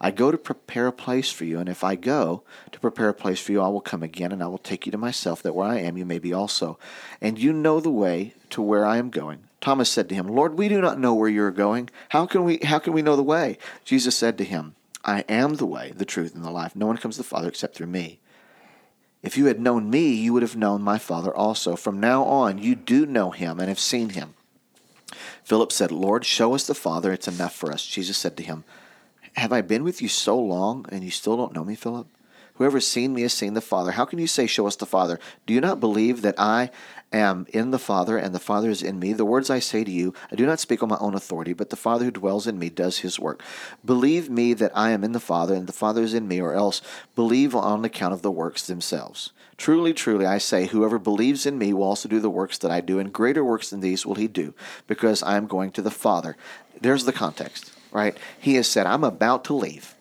I 0.00 0.10
go 0.10 0.30
to 0.30 0.38
prepare 0.38 0.86
a 0.86 0.92
place 0.92 1.32
for 1.32 1.44
you, 1.44 1.58
and 1.58 1.68
if 1.68 1.82
I 1.82 1.96
go 1.96 2.42
to 2.70 2.78
prepare 2.80 3.08
a 3.08 3.14
place 3.14 3.40
for 3.40 3.52
you, 3.52 3.60
I 3.60 3.68
will 3.68 3.80
come 3.80 4.02
again, 4.02 4.30
and 4.30 4.42
I 4.42 4.46
will 4.46 4.58
take 4.58 4.86
you 4.86 4.92
to 4.92 4.98
myself, 4.98 5.42
that 5.42 5.54
where 5.54 5.66
I 5.66 5.78
am, 5.78 5.98
you 5.98 6.06
may 6.06 6.20
be 6.20 6.32
also. 6.32 6.78
And 7.20 7.38
you 7.38 7.52
know 7.52 7.80
the 7.80 7.90
way 7.90 8.34
to 8.50 8.62
where 8.62 8.86
I 8.86 8.98
am 8.98 9.10
going." 9.10 9.40
Thomas 9.60 9.90
said 9.90 10.08
to 10.08 10.14
him, 10.14 10.28
"Lord, 10.28 10.56
we 10.56 10.68
do 10.68 10.80
not 10.80 11.00
know 11.00 11.14
where 11.14 11.28
you 11.28 11.42
are 11.42 11.50
going. 11.50 11.90
How 12.10 12.26
can 12.26 12.44
we? 12.44 12.58
How 12.62 12.78
can 12.78 12.92
we 12.92 13.02
know 13.02 13.16
the 13.16 13.22
way?" 13.24 13.58
Jesus 13.84 14.16
said 14.16 14.38
to 14.38 14.44
him, 14.44 14.76
"I 15.04 15.24
am 15.28 15.54
the 15.54 15.66
way, 15.66 15.92
the 15.96 16.04
truth, 16.04 16.34
and 16.36 16.44
the 16.44 16.50
life. 16.50 16.76
No 16.76 16.86
one 16.86 16.96
comes 16.96 17.16
to 17.16 17.22
the 17.22 17.28
Father 17.28 17.48
except 17.48 17.74
through 17.74 17.88
me." 17.88 18.20
If 19.22 19.36
you 19.36 19.46
had 19.46 19.60
known 19.60 19.90
me, 19.90 20.12
you 20.12 20.32
would 20.32 20.42
have 20.42 20.56
known 20.56 20.82
my 20.82 20.98
Father 20.98 21.34
also. 21.34 21.74
From 21.76 21.98
now 21.98 22.24
on, 22.24 22.58
you 22.58 22.74
do 22.74 23.04
know 23.04 23.30
him 23.30 23.58
and 23.58 23.68
have 23.68 23.80
seen 23.80 24.10
him. 24.10 24.34
Philip 25.42 25.72
said, 25.72 25.90
Lord, 25.90 26.24
show 26.24 26.54
us 26.54 26.66
the 26.66 26.74
Father. 26.74 27.12
It's 27.12 27.26
enough 27.26 27.54
for 27.54 27.72
us. 27.72 27.84
Jesus 27.84 28.16
said 28.16 28.36
to 28.36 28.42
him, 28.42 28.64
Have 29.34 29.52
I 29.52 29.60
been 29.60 29.82
with 29.82 30.00
you 30.00 30.08
so 30.08 30.38
long, 30.38 30.86
and 30.90 31.02
you 31.02 31.10
still 31.10 31.36
don't 31.36 31.54
know 31.54 31.64
me, 31.64 31.74
Philip? 31.74 32.06
Whoever 32.54 32.76
has 32.76 32.86
seen 32.86 33.14
me 33.14 33.22
has 33.22 33.32
seen 33.32 33.54
the 33.54 33.60
Father. 33.60 33.92
How 33.92 34.04
can 34.04 34.18
you 34.18 34.26
say, 34.26 34.46
Show 34.46 34.66
us 34.66 34.76
the 34.76 34.86
Father? 34.86 35.18
Do 35.46 35.54
you 35.54 35.60
not 35.60 35.80
believe 35.80 36.22
that 36.22 36.34
I 36.38 36.70
am 37.12 37.46
in 37.50 37.70
the 37.70 37.78
Father, 37.78 38.16
and 38.16 38.34
the 38.34 38.38
Father 38.38 38.70
is 38.70 38.82
in 38.82 38.98
me? 38.98 39.12
The 39.12 39.24
words 39.24 39.50
I 39.50 39.58
say 39.58 39.84
to 39.84 39.90
you, 39.90 40.14
I 40.30 40.36
do 40.36 40.46
not 40.46 40.60
speak 40.60 40.82
on 40.82 40.88
my 40.88 40.98
own 40.98 41.14
authority, 41.14 41.52
but 41.52 41.70
the 41.70 41.76
Father 41.76 42.04
who 42.04 42.10
dwells 42.10 42.46
in 42.46 42.58
me 42.58 42.68
does 42.68 42.98
his 42.98 43.18
work. 43.18 43.42
Believe 43.84 44.28
me 44.28 44.54
that 44.54 44.72
I 44.74 44.90
am 44.90 45.04
in 45.04 45.12
the 45.12 45.20
Father, 45.20 45.54
and 45.54 45.66
the 45.66 45.72
Father 45.72 46.02
is 46.02 46.14
in 46.14 46.28
me, 46.28 46.40
or 46.40 46.52
else 46.52 46.82
believe 47.14 47.54
on 47.54 47.84
account 47.84 48.14
of 48.14 48.22
the 48.22 48.30
works 48.30 48.66
themselves. 48.66 49.32
Truly, 49.56 49.92
truly, 49.92 50.24
I 50.24 50.38
say, 50.38 50.66
whoever 50.66 50.98
believes 50.98 51.44
in 51.46 51.58
me 51.58 51.72
will 51.72 51.84
also 51.84 52.08
do 52.08 52.20
the 52.20 52.30
works 52.30 52.58
that 52.58 52.70
I 52.70 52.80
do, 52.80 52.98
and 52.98 53.12
greater 53.12 53.44
works 53.44 53.70
than 53.70 53.80
these 53.80 54.06
will 54.06 54.14
he 54.14 54.28
do, 54.28 54.54
because 54.86 55.22
I 55.22 55.36
am 55.36 55.46
going 55.46 55.72
to 55.72 55.82
the 55.82 55.90
Father. 55.90 56.36
There's 56.80 57.04
the 57.04 57.12
context, 57.12 57.72
right? 57.90 58.16
He 58.38 58.54
has 58.54 58.68
said, 58.68 58.86
I'm 58.86 59.04
about 59.04 59.44
to 59.46 59.54
leave. 59.54 59.94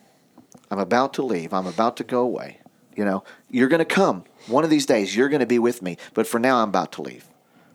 I'm 0.70 0.79
about 0.79 1.13
to 1.13 1.24
leave. 1.24 1.53
I'm 1.53 1.65
about 1.65 1.98
to 1.98 2.03
go 2.03 2.22
away. 2.22 2.60
You 2.98 3.06
know, 3.06 3.24
you're 3.50 3.70
going 3.70 3.80
to 3.80 3.86
come 3.86 4.25
one 4.48 4.66
of 4.66 4.70
these 4.70 4.86
days. 4.86 5.16
You're 5.16 5.30
going 5.30 5.39
to 5.39 5.46
be 5.46 5.60
with 5.60 5.82
me. 5.82 5.98
But 6.13 6.27
for 6.27 6.39
now, 6.39 6.62
I'm 6.62 6.70
about 6.70 6.92
to 6.94 7.01
leave. 7.01 7.25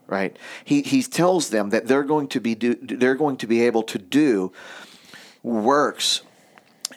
Right? 0.07 0.37
He 0.63 0.83
he 0.83 1.03
tells 1.03 1.49
them 1.49 1.71
that 1.71 1.87
they're 1.87 2.03
going 2.03 2.29
to 2.29 2.41
be 2.41 2.55
do, 2.55 2.75
they're 2.75 3.15
going 3.15 3.39
to 3.39 3.47
be 3.47 3.63
able 3.63 3.83
to 3.85 3.99
do 3.99 4.53
works 5.43 6.21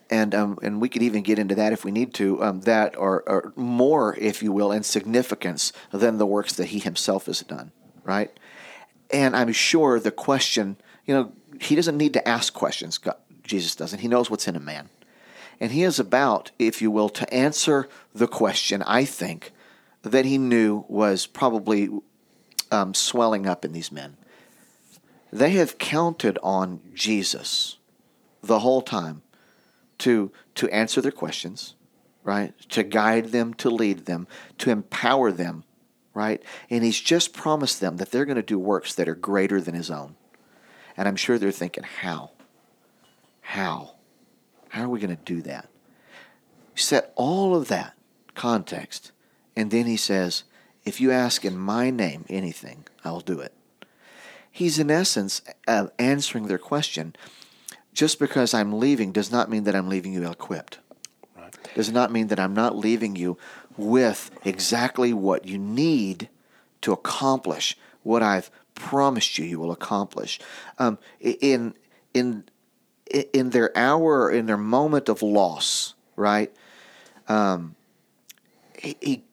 and 0.10 0.36
um, 0.36 0.60
and 0.62 0.82
we 0.82 0.90
could 0.90 1.02
even 1.02 1.24
get 1.24 1.40
into 1.40 1.56
that 1.56 1.74
if 1.74 1.84
we 1.84 1.92
need 1.92 2.14
to, 2.16 2.44
um, 2.44 2.62
that 2.62 2.96
are, 2.96 3.24
are, 3.28 3.54
more, 3.56 4.16
if 4.18 4.44
you 4.44 4.52
will, 4.52 4.72
in 4.72 4.84
significance 4.84 5.74
than 5.92 6.18
the 6.18 6.26
works 6.26 6.54
that 6.54 6.68
he 6.68 6.80
himself 6.80 7.26
has 7.26 7.40
done, 7.42 7.72
right? 8.04 8.32
And 9.12 9.36
I'm 9.36 9.52
sure 9.52 10.00
the 10.00 10.12
question, 10.12 10.78
you 11.06 11.14
know, 11.14 11.32
he 11.60 11.76
doesn't 11.76 11.98
need 11.98 12.14
to 12.14 12.28
ask 12.28 12.54
questions. 12.54 12.98
God, 12.98 13.18
Jesus 13.44 13.76
doesn't. 13.76 14.00
He 14.00 14.08
knows 14.08 14.30
what's 14.30 14.48
in 14.48 14.56
a 14.56 14.60
man. 14.60 14.90
And 15.60 15.72
he 15.72 15.84
is 15.84 16.00
about, 16.00 16.52
if 16.60 16.82
you 16.82 16.92
will, 16.92 17.10
to 17.10 17.34
answer 17.34 17.88
the 18.14 18.28
question, 18.28 18.82
I 18.84 19.06
think, 19.06 19.52
that 20.02 20.26
he 20.26 20.38
knew 20.38 20.86
was 20.88 21.26
probably 21.26 21.90
um, 22.72 22.94
swelling 22.94 23.48
up 23.48 23.66
in 23.66 23.72
these 23.72 23.92
men. 23.92 24.18
They 25.32 25.52
have 25.52 25.78
counted 25.78 26.38
on 26.44 26.82
Jesus 26.94 27.78
the 28.42 28.60
whole 28.60 28.82
time 28.82 29.22
to, 30.00 30.32
to 30.56 30.70
answer 30.70 31.02
their 31.02 31.12
questions, 31.12 31.76
right? 32.24 32.54
To 32.70 32.84
guide 32.84 33.28
them, 33.28 33.54
to 33.56 33.70
lead 33.70 34.06
them, 34.06 34.28
to 34.60 34.70
empower 34.70 35.32
them, 35.32 35.64
right? 36.14 36.42
And 36.70 36.84
he's 36.84 37.00
just 37.00 37.34
promised 37.34 37.82
them 37.82 37.98
that 37.98 38.12
they're 38.12 38.26
going 38.26 38.36
to 38.36 38.42
do 38.44 38.60
works 38.60 38.94
that 38.96 39.08
are 39.10 39.16
greater 39.16 39.60
than 39.60 39.76
his 39.76 39.90
own. 39.90 40.16
And 40.96 41.08
I'm 41.08 41.16
sure 41.16 41.38
they're 41.38 41.52
thinking, 41.52 41.84
how? 41.84 42.32
How? 43.42 43.95
How 44.76 44.84
are 44.84 44.90
we 44.90 45.00
going 45.00 45.16
to 45.16 45.24
do 45.24 45.42
that? 45.44 45.70
Set 46.76 47.14
all 47.16 47.56
of 47.56 47.70
that 47.70 47.96
context, 48.34 49.14
and 49.56 49.72
then 49.72 49.86
he 49.86 49.96
says, 49.96 50.44
If 50.84 51.00
you 51.00 51.12
ask 51.12 51.46
in 51.46 51.58
my 51.58 51.90
name 51.90 52.26
anything, 52.28 52.84
I'll 53.02 53.22
do 53.22 53.40
it. 53.40 53.54
He's 54.52 54.78
in 54.78 54.92
essence 54.92 55.42
uh, 55.66 55.88
answering 55.98 56.48
their 56.48 56.58
question. 56.58 57.16
Just 57.94 58.20
because 58.20 58.54
I'm 58.54 58.78
leaving 58.78 59.14
does 59.14 59.32
not 59.32 59.50
mean 59.50 59.64
that 59.64 59.76
I'm 59.76 59.88
leaving 59.88 60.12
you 60.12 60.24
ill 60.24 60.34
equipped. 60.34 60.80
Right. 61.38 61.56
Does 61.74 61.90
not 61.90 62.12
mean 62.12 62.28
that 62.28 62.40
I'm 62.42 62.54
not 62.54 62.76
leaving 62.76 63.16
you 63.16 63.38
with 63.78 64.30
exactly 64.44 65.14
what 65.14 65.46
you 65.46 65.58
need 65.58 66.28
to 66.82 66.92
accomplish 66.92 67.78
what 68.04 68.22
I've 68.22 68.52
promised 68.74 69.38
you 69.38 69.46
you 69.46 69.58
will 69.58 69.72
accomplish. 69.72 70.38
Um, 70.78 70.98
in 71.22 71.76
in 72.14 72.44
in 73.12 73.52
their 73.52 73.76
hour, 73.78 74.32
in 74.32 74.46
their 74.46 74.58
moment 74.58 75.10
of 75.10 75.22
loss, 75.22 75.94
right? 76.16 76.52
Um, 77.28 77.76
he, 78.78 78.98
he 79.02 79.24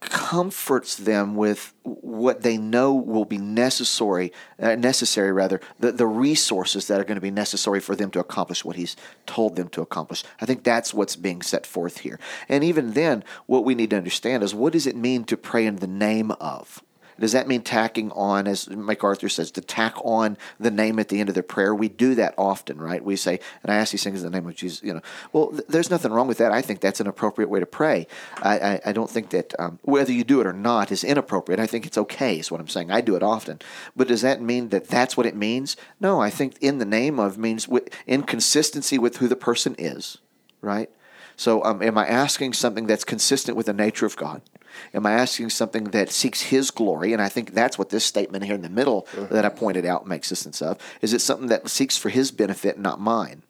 comforts 0.00 0.96
them 0.96 1.34
with 1.34 1.72
what 1.82 2.42
they 2.42 2.58
know 2.58 2.94
will 2.94 3.24
be 3.24 3.38
necessary, 3.38 4.32
uh, 4.60 4.74
necessary 4.74 5.32
rather, 5.32 5.60
the, 5.80 5.92
the 5.92 6.06
resources 6.06 6.86
that 6.88 7.00
are 7.00 7.04
going 7.04 7.16
to 7.16 7.22
be 7.22 7.30
necessary 7.30 7.80
for 7.80 7.96
them 7.96 8.10
to 8.10 8.20
accomplish 8.20 8.64
what 8.64 8.76
he's 8.76 8.96
told 9.26 9.56
them 9.56 9.68
to 9.68 9.80
accomplish. 9.80 10.22
I 10.40 10.46
think 10.46 10.62
that's 10.62 10.92
what's 10.92 11.16
being 11.16 11.42
set 11.42 11.66
forth 11.66 11.98
here. 11.98 12.18
And 12.48 12.62
even 12.62 12.92
then, 12.92 13.24
what 13.46 13.64
we 13.64 13.74
need 13.74 13.90
to 13.90 13.96
understand 13.96 14.42
is 14.42 14.54
what 14.54 14.74
does 14.74 14.86
it 14.86 14.96
mean 14.96 15.24
to 15.24 15.36
pray 15.36 15.64
in 15.64 15.76
the 15.76 15.86
name 15.86 16.32
of? 16.32 16.82
Does 17.18 17.32
that 17.32 17.48
mean 17.48 17.62
tacking 17.62 18.10
on, 18.12 18.46
as 18.46 18.68
MacArthur 18.68 19.28
says, 19.28 19.50
to 19.52 19.60
tack 19.60 19.94
on 20.04 20.36
the 20.58 20.70
name 20.70 20.98
at 20.98 21.08
the 21.08 21.20
end 21.20 21.28
of 21.28 21.34
their 21.34 21.42
prayer? 21.42 21.74
We 21.74 21.88
do 21.88 22.14
that 22.16 22.34
often, 22.36 22.78
right? 22.78 23.04
We 23.04 23.16
say, 23.16 23.40
and 23.62 23.72
I 23.72 23.76
ask 23.76 23.92
these 23.92 24.04
things 24.04 24.22
in 24.22 24.30
the 24.30 24.38
name 24.38 24.48
of 24.48 24.54
Jesus. 24.54 24.82
You 24.82 24.94
know, 24.94 25.00
well, 25.32 25.50
th- 25.50 25.64
there's 25.68 25.90
nothing 25.90 26.12
wrong 26.12 26.28
with 26.28 26.38
that. 26.38 26.52
I 26.52 26.62
think 26.62 26.80
that's 26.80 27.00
an 27.00 27.06
appropriate 27.06 27.48
way 27.48 27.60
to 27.60 27.66
pray. 27.66 28.06
I, 28.42 28.58
I, 28.58 28.80
I 28.86 28.92
don't 28.92 29.10
think 29.10 29.30
that 29.30 29.54
um, 29.58 29.78
whether 29.82 30.12
you 30.12 30.24
do 30.24 30.40
it 30.40 30.46
or 30.46 30.52
not 30.52 30.90
is 30.90 31.04
inappropriate. 31.04 31.60
I 31.60 31.66
think 31.66 31.86
it's 31.86 31.98
okay, 31.98 32.38
is 32.38 32.50
what 32.50 32.60
I'm 32.60 32.68
saying. 32.68 32.90
I 32.90 33.00
do 33.00 33.16
it 33.16 33.22
often. 33.22 33.60
But 33.96 34.08
does 34.08 34.22
that 34.22 34.40
mean 34.40 34.70
that 34.70 34.88
that's 34.88 35.16
what 35.16 35.26
it 35.26 35.36
means? 35.36 35.76
No, 36.00 36.20
I 36.20 36.30
think 36.30 36.56
in 36.60 36.78
the 36.78 36.84
name 36.84 37.18
of 37.18 37.38
means 37.38 37.68
in 38.06 38.22
consistency 38.22 38.98
with 38.98 39.18
who 39.18 39.28
the 39.28 39.36
person 39.36 39.74
is, 39.78 40.18
right? 40.60 40.90
So, 41.36 41.64
um, 41.64 41.82
am 41.82 41.98
I 41.98 42.06
asking 42.06 42.52
something 42.52 42.86
that's 42.86 43.04
consistent 43.04 43.56
with 43.56 43.66
the 43.66 43.72
nature 43.72 44.06
of 44.06 44.16
God? 44.16 44.42
Am 44.92 45.06
I 45.06 45.12
asking 45.12 45.50
something 45.50 45.84
that 45.84 46.10
seeks 46.10 46.42
His 46.42 46.70
glory? 46.70 47.12
And 47.12 47.20
I 47.20 47.28
think 47.28 47.52
that's 47.52 47.78
what 47.78 47.90
this 47.90 48.04
statement 48.04 48.44
here 48.44 48.54
in 48.54 48.62
the 48.62 48.68
middle 48.68 49.02
mm-hmm. 49.12 49.32
that 49.34 49.44
I 49.44 49.48
pointed 49.48 49.84
out 49.84 50.06
makes 50.06 50.28
sense 50.28 50.62
of. 50.62 50.78
Is 51.00 51.12
it 51.12 51.20
something 51.20 51.48
that 51.48 51.68
seeks 51.68 51.96
for 51.96 52.08
His 52.08 52.30
benefit, 52.30 52.78
not 52.78 53.00
mine? 53.00 53.42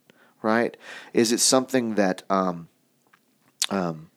Right? 0.43 0.77
Is 1.13 1.33
it 1.33 1.41
something 1.41 1.95
that 1.95 2.23
um, 2.29 2.69
um, 3.71 4.11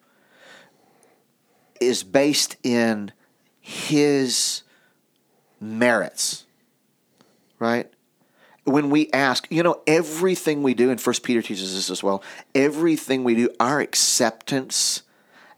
is 1.80 2.04
based 2.04 2.58
in 2.64 3.12
His 3.60 4.64
merits? 5.60 6.46
Right? 7.60 7.92
When 8.68 8.90
we 8.90 9.10
ask, 9.14 9.48
you 9.50 9.64
know, 9.64 9.82
everything 9.88 10.62
we 10.62 10.74
do, 10.74 10.90
and 10.90 11.00
First 11.00 11.24
Peter 11.24 11.42
teaches 11.42 11.74
this 11.74 11.90
as 11.90 12.04
well, 12.04 12.22
everything 12.54 13.24
we 13.24 13.34
do, 13.34 13.50
our 13.62 13.80
acceptance 13.80 15.04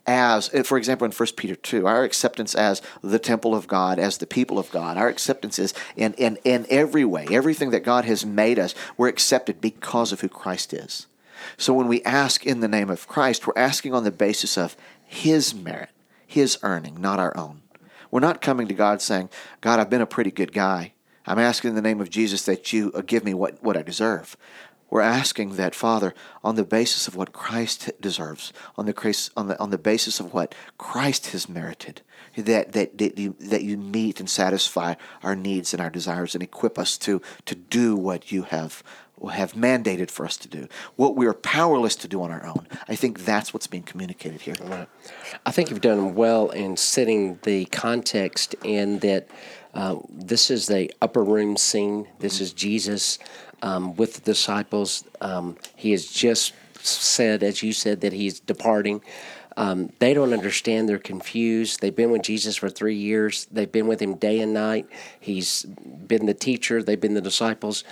as, 0.06 0.50
eh, 0.54 0.62
for 0.62 0.78
example, 0.78 1.06
in 1.06 1.12
1 1.12 1.28
Peter 1.36 1.56
2, 1.56 1.88
our 1.88 2.04
acceptance 2.04 2.54
as 2.54 2.84
the 3.02 3.18
temple 3.18 3.56
of 3.56 3.68
God, 3.68 3.98
as 3.98 4.20
the 4.20 4.28
people 4.28 4.60
of 4.60 4.70
God, 4.72 4.96
our 4.96 5.08
acceptance 5.08 5.58
is 5.58 5.74
in, 5.96 6.14
in, 6.14 6.38
in 6.44 6.68
every 6.70 7.04
way, 7.04 7.26
everything 7.32 7.72
that 7.72 7.84
God 7.84 8.06
has 8.06 8.26
made 8.26 8.60
us, 8.60 8.76
we're 8.96 9.08
accepted 9.08 9.60
because 9.60 10.12
of 10.12 10.22
who 10.22 10.30
Christ 10.30 10.72
is. 10.72 11.08
So 11.58 11.74
when 11.74 11.88
we 11.88 12.04
ask 12.04 12.46
in 12.46 12.60
the 12.60 12.68
name 12.68 12.92
of 12.92 13.08
Christ, 13.08 13.48
we're 13.48 13.54
asking 13.56 13.96
on 13.96 14.04
the 14.04 14.12
basis 14.12 14.56
of 14.56 14.78
His 15.04 15.56
merit, 15.56 15.90
His 16.28 16.60
earning, 16.62 17.02
not 17.02 17.20
our 17.20 17.36
own. 17.36 17.62
We're 18.12 18.20
not 18.20 18.42
coming 18.42 18.68
to 18.68 18.74
God 18.76 19.02
saying, 19.02 19.30
God, 19.62 19.80
I've 19.80 19.90
been 19.90 20.02
a 20.02 20.08
pretty 20.08 20.32
good 20.32 20.54
guy. 20.54 20.94
I'm 21.30 21.40
asking 21.40 21.70
in 21.70 21.76
the 21.76 21.82
name 21.82 22.02
of 22.02 22.10
Jesus 22.10 22.44
that 22.46 22.74
you 22.74 22.92
uh, 22.96 23.02
give 23.02 23.24
me 23.24 23.36
what, 23.36 23.64
what 23.64 23.78
I 23.78 23.84
deserve. 23.84 24.36
We're 24.90 25.02
asking 25.02 25.58
that, 25.58 25.76
Father, 25.76 26.16
on 26.44 26.56
the 26.56 26.64
basis 26.64 27.08
of 27.08 27.16
what 27.16 27.32
Christ 27.32 27.92
deserves, 28.02 28.52
on 28.76 28.88
the, 28.88 29.30
on 29.38 29.48
the, 29.48 29.60
on 29.60 29.70
the 29.70 29.78
basis 29.78 30.20
of 30.20 30.34
what 30.34 30.56
Christ 30.80 31.28
has 31.28 31.48
merited, 31.48 32.02
that, 32.36 32.72
that, 32.72 32.98
that, 32.98 33.20
you, 33.20 33.36
that 33.40 33.62
you 33.62 33.78
meet 33.78 34.20
and 34.20 34.28
satisfy 34.28 34.96
our 35.22 35.36
needs 35.36 35.74
and 35.74 35.82
our 35.82 35.92
desires 35.92 36.34
and 36.34 36.44
equip 36.44 36.80
us 36.80 36.98
to, 36.98 37.22
to 37.46 37.54
do 37.54 37.96
what 37.96 38.32
you 38.32 38.44
have, 38.44 38.82
have 39.32 39.54
mandated 39.54 40.10
for 40.10 40.26
us 40.26 40.38
to 40.38 40.48
do, 40.48 40.68
what 40.96 41.16
we 41.16 41.28
are 41.28 41.36
powerless 41.36 41.96
to 41.98 42.08
do 42.08 42.24
on 42.24 42.32
our 42.32 42.44
own. 42.48 42.66
I 42.88 42.96
think 42.96 43.26
that's 43.26 43.54
what's 43.54 43.68
being 43.68 43.84
communicated 43.84 44.42
here. 44.42 44.56
Right. 44.64 44.88
I 45.46 45.52
think 45.52 45.70
you've 45.70 45.82
done 45.82 46.16
well 46.16 46.50
in 46.50 46.78
setting 46.78 47.38
the 47.44 47.66
context 47.66 48.56
in 48.64 49.00
that 49.00 49.28
uh, 49.74 49.98
this 50.10 50.50
is 50.50 50.68
the 50.68 50.92
upper 51.02 51.24
room 51.24 51.58
scene. 51.58 52.08
This 52.20 52.36
mm-hmm. 52.36 52.44
is 52.44 52.54
Jesus 52.54 53.20
um, 53.62 53.96
with 53.96 54.16
the 54.16 54.22
disciples. 54.22 55.04
Um, 55.22 55.58
he 55.76 55.92
has 55.92 56.06
just 56.06 56.54
said, 56.76 57.44
as 57.44 57.62
you 57.62 57.74
said, 57.74 58.02
that 58.02 58.14
he's 58.14 58.40
departing. 58.40 59.02
Um, 59.58 59.92
they 60.00 60.14
don't 60.14 60.32
understand. 60.32 60.88
They're 60.88 60.98
confused. 60.98 61.82
They've 61.82 61.96
been 61.96 62.12
with 62.12 62.22
Jesus 62.22 62.56
for 62.56 62.70
three 62.70 62.96
years. 62.96 63.46
They've 63.52 63.72
been 63.72 63.88
with 63.88 64.02
him 64.02 64.16
day 64.16 64.40
and 64.40 64.54
night. 64.54 64.88
He's 65.20 65.64
been 65.64 66.26
the 66.26 66.34
teacher. 66.34 66.82
They've 66.82 67.00
been 67.00 67.14
the 67.14 67.22
disciples, 67.22 67.84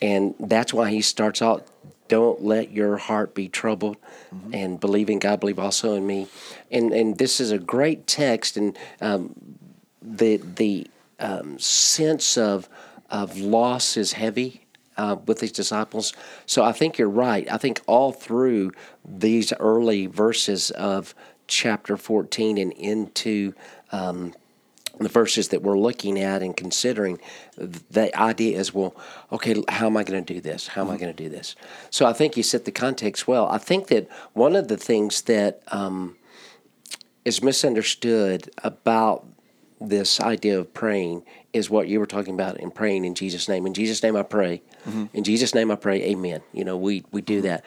and 0.00 0.34
that's 0.38 0.72
why 0.72 0.90
he 0.90 1.02
starts 1.02 1.42
out. 1.42 1.66
Don't 2.08 2.44
let 2.44 2.70
your 2.70 2.96
heart 2.98 3.34
be 3.34 3.48
troubled, 3.48 3.96
mm-hmm. 4.32 4.54
and 4.54 4.78
believe 4.78 5.10
in 5.10 5.18
God. 5.18 5.40
Believe 5.40 5.58
also 5.58 5.94
in 5.94 6.06
me. 6.06 6.28
And 6.70 6.92
and 6.92 7.18
this 7.18 7.40
is 7.40 7.50
a 7.50 7.58
great 7.58 8.06
text, 8.06 8.56
and 8.56 8.78
um, 9.00 9.34
the 10.00 10.36
the 10.36 10.86
um, 11.18 11.58
sense 11.58 12.36
of 12.36 12.68
of 13.10 13.38
loss 13.38 13.96
is 13.96 14.12
heavy 14.12 14.66
uh, 14.96 15.16
with 15.26 15.40
these 15.40 15.52
disciples. 15.52 16.12
So 16.46 16.64
I 16.64 16.72
think 16.72 16.98
you're 16.98 17.08
right. 17.08 17.50
I 17.50 17.56
think 17.56 17.80
all 17.86 18.12
through 18.12 18.72
these 19.04 19.52
early 19.60 20.06
verses 20.06 20.70
of 20.72 21.14
chapter 21.46 21.96
14 21.96 22.58
and 22.58 22.72
into 22.72 23.54
um, 23.92 24.34
the 24.98 25.08
verses 25.08 25.48
that 25.48 25.62
we're 25.62 25.78
looking 25.78 26.18
at 26.18 26.42
and 26.42 26.56
considering, 26.56 27.20
the 27.56 28.10
idea 28.18 28.58
is, 28.58 28.72
well, 28.72 28.96
okay, 29.30 29.62
how 29.68 29.86
am 29.86 29.96
I 29.96 30.04
going 30.04 30.24
to 30.24 30.34
do 30.34 30.40
this? 30.40 30.68
How 30.68 30.82
am 30.82 30.88
I 30.88 30.94
mm-hmm. 30.94 31.02
going 31.04 31.14
to 31.14 31.22
do 31.22 31.28
this? 31.28 31.54
So 31.90 32.06
I 32.06 32.12
think 32.12 32.36
you 32.36 32.42
set 32.42 32.64
the 32.64 32.72
context 32.72 33.28
well. 33.28 33.46
I 33.46 33.58
think 33.58 33.88
that 33.88 34.08
one 34.32 34.56
of 34.56 34.68
the 34.68 34.76
things 34.76 35.22
that 35.22 35.62
um, 35.68 36.16
is 37.24 37.42
misunderstood 37.42 38.50
about 38.64 39.26
this 39.80 40.20
idea 40.20 40.58
of 40.58 40.72
praying 40.72 41.22
is 41.52 41.68
what 41.70 41.88
you 41.88 42.00
were 42.00 42.06
talking 42.06 42.34
about 42.34 42.58
in 42.58 42.70
praying 42.70 43.04
in 43.04 43.14
Jesus' 43.14 43.48
name. 43.48 43.66
In 43.66 43.74
Jesus' 43.74 44.02
name 44.02 44.16
I 44.16 44.22
pray. 44.22 44.62
Mm-hmm. 44.86 45.06
In 45.12 45.24
Jesus' 45.24 45.54
name 45.54 45.70
I 45.70 45.76
pray, 45.76 46.02
amen. 46.04 46.42
You 46.52 46.64
know, 46.64 46.76
we, 46.76 47.04
we 47.12 47.20
do 47.20 47.40
that. 47.42 47.64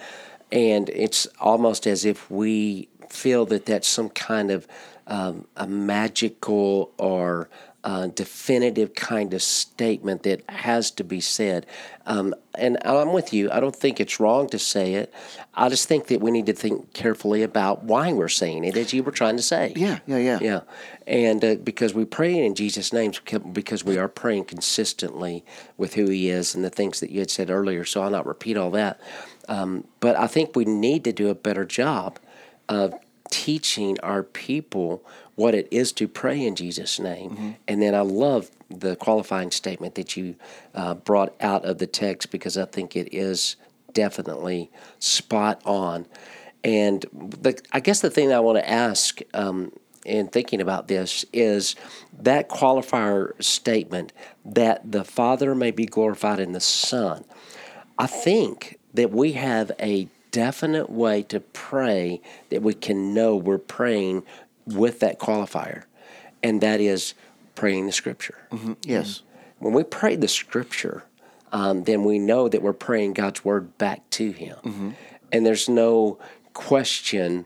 And 0.51 0.89
it's 0.89 1.27
almost 1.39 1.85
as 1.85 2.05
if 2.05 2.29
we 2.29 2.89
feel 3.09 3.45
that 3.47 3.65
that's 3.65 3.87
some 3.87 4.09
kind 4.09 4.51
of 4.51 4.67
um, 5.07 5.47
a 5.57 5.67
magical 5.67 6.91
or 6.97 7.49
uh, 7.83 8.07
definitive 8.07 8.93
kind 8.93 9.33
of 9.33 9.41
statement 9.41 10.23
that 10.23 10.43
has 10.49 10.91
to 10.91 11.03
be 11.03 11.21
said. 11.21 11.65
Um, 12.05 12.35
and 12.55 12.77
I'm 12.83 13.13
with 13.13 13.33
you. 13.33 13.49
I 13.51 13.59
don't 13.59 13.75
think 13.75 13.99
it's 13.99 14.19
wrong 14.19 14.49
to 14.49 14.59
say 14.59 14.95
it. 14.95 15.13
I 15.53 15.69
just 15.69 15.87
think 15.87 16.07
that 16.07 16.19
we 16.19 16.31
need 16.31 16.47
to 16.47 16.53
think 16.53 16.93
carefully 16.93 17.43
about 17.43 17.83
why 17.83 18.11
we're 18.11 18.27
saying 18.27 18.65
it, 18.65 18.75
as 18.75 18.91
you 18.91 19.03
were 19.03 19.11
trying 19.11 19.37
to 19.37 19.43
say. 19.43 19.73
Yeah, 19.75 19.99
yeah, 20.07 20.17
yeah. 20.17 20.39
Yeah. 20.41 20.59
And 21.07 21.45
uh, 21.45 21.55
because 21.55 21.93
we 21.93 22.05
pray 22.05 22.45
in 22.45 22.55
Jesus' 22.55 22.91
name, 22.91 23.13
because 23.53 23.85
we 23.85 23.97
are 23.97 24.09
praying 24.09 24.45
consistently 24.45 25.45
with 25.77 25.93
who 25.93 26.09
He 26.09 26.29
is 26.29 26.55
and 26.55 26.63
the 26.63 26.69
things 26.69 26.99
that 26.99 27.11
you 27.11 27.19
had 27.19 27.31
said 27.31 27.49
earlier. 27.49 27.85
So 27.85 28.01
I'll 28.01 28.09
not 28.09 28.25
repeat 28.25 28.57
all 28.57 28.71
that. 28.71 28.99
Um, 29.47 29.85
but 29.99 30.17
I 30.17 30.27
think 30.27 30.55
we 30.55 30.65
need 30.65 31.03
to 31.05 31.13
do 31.13 31.29
a 31.29 31.35
better 31.35 31.65
job 31.65 32.19
of 32.67 32.93
teaching 33.29 33.99
our 34.01 34.23
people 34.23 35.03
what 35.35 35.55
it 35.55 35.67
is 35.71 35.91
to 35.93 36.07
pray 36.07 36.45
in 36.45 36.55
Jesus' 36.55 36.99
name. 36.99 37.31
Mm-hmm. 37.31 37.51
And 37.67 37.81
then 37.81 37.95
I 37.95 38.01
love 38.01 38.51
the 38.69 38.95
qualifying 38.95 39.51
statement 39.51 39.95
that 39.95 40.17
you 40.17 40.35
uh, 40.75 40.93
brought 40.95 41.33
out 41.41 41.65
of 41.65 41.77
the 41.77 41.87
text 41.87 42.31
because 42.31 42.57
I 42.57 42.65
think 42.65 42.95
it 42.95 43.13
is 43.13 43.55
definitely 43.93 44.69
spot 44.99 45.61
on. 45.65 46.05
And 46.63 47.05
the, 47.13 47.59
I 47.71 47.79
guess 47.79 48.01
the 48.01 48.09
thing 48.09 48.33
I 48.33 48.39
want 48.41 48.57
to 48.57 48.69
ask 48.69 49.21
um, 49.33 49.71
in 50.05 50.27
thinking 50.27 50.61
about 50.61 50.87
this 50.87 51.25
is 51.31 51.75
that 52.19 52.49
qualifier 52.49 53.41
statement 53.41 54.11
that 54.45 54.91
the 54.91 55.03
Father 55.03 55.55
may 55.55 55.71
be 55.71 55.85
glorified 55.85 56.39
in 56.39 56.51
the 56.51 56.59
Son. 56.59 57.23
I 57.97 58.07
think 58.07 58.79
that 58.93 59.11
we 59.11 59.33
have 59.33 59.71
a 59.79 60.07
definite 60.31 60.89
way 60.89 61.23
to 61.23 61.39
pray 61.39 62.21
that 62.49 62.61
we 62.61 62.73
can 62.73 63.13
know 63.13 63.35
we're 63.35 63.57
praying 63.57 64.23
with 64.65 64.99
that 64.99 65.19
qualifier, 65.19 65.83
and 66.43 66.61
that 66.61 66.79
is 66.79 67.13
praying 67.55 67.85
the 67.85 67.91
Scripture. 67.91 68.37
Mm-hmm. 68.51 68.73
Yes. 68.83 69.23
When 69.57 69.73
we 69.73 69.83
pray 69.83 70.15
the 70.15 70.27
Scripture, 70.27 71.03
um, 71.51 71.83
then 71.83 72.03
we 72.03 72.19
know 72.19 72.47
that 72.47 72.61
we're 72.61 72.73
praying 72.73 73.13
God's 73.13 73.43
Word 73.43 73.77
back 73.77 74.09
to 74.11 74.31
Him. 74.31 74.57
Mm-hmm. 74.63 74.89
And 75.31 75.45
there's 75.45 75.67
no 75.67 76.19
question, 76.53 77.45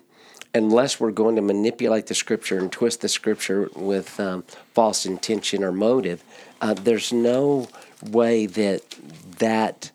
unless 0.54 1.00
we're 1.00 1.12
going 1.12 1.36
to 1.36 1.42
manipulate 1.42 2.08
the 2.08 2.16
Scripture 2.16 2.58
and 2.60 2.72
twist 2.72 3.02
the 3.02 3.10
Scripture 3.10 3.70
with 3.76 4.20
um, 4.20 4.44
false 4.74 5.06
intention 5.06 5.64
or 5.64 5.72
motive, 5.72 6.24
uh, 6.62 6.74
there's 6.74 7.12
no 7.12 7.68
way 8.02 8.46
that 8.46 8.82
that 9.40 9.92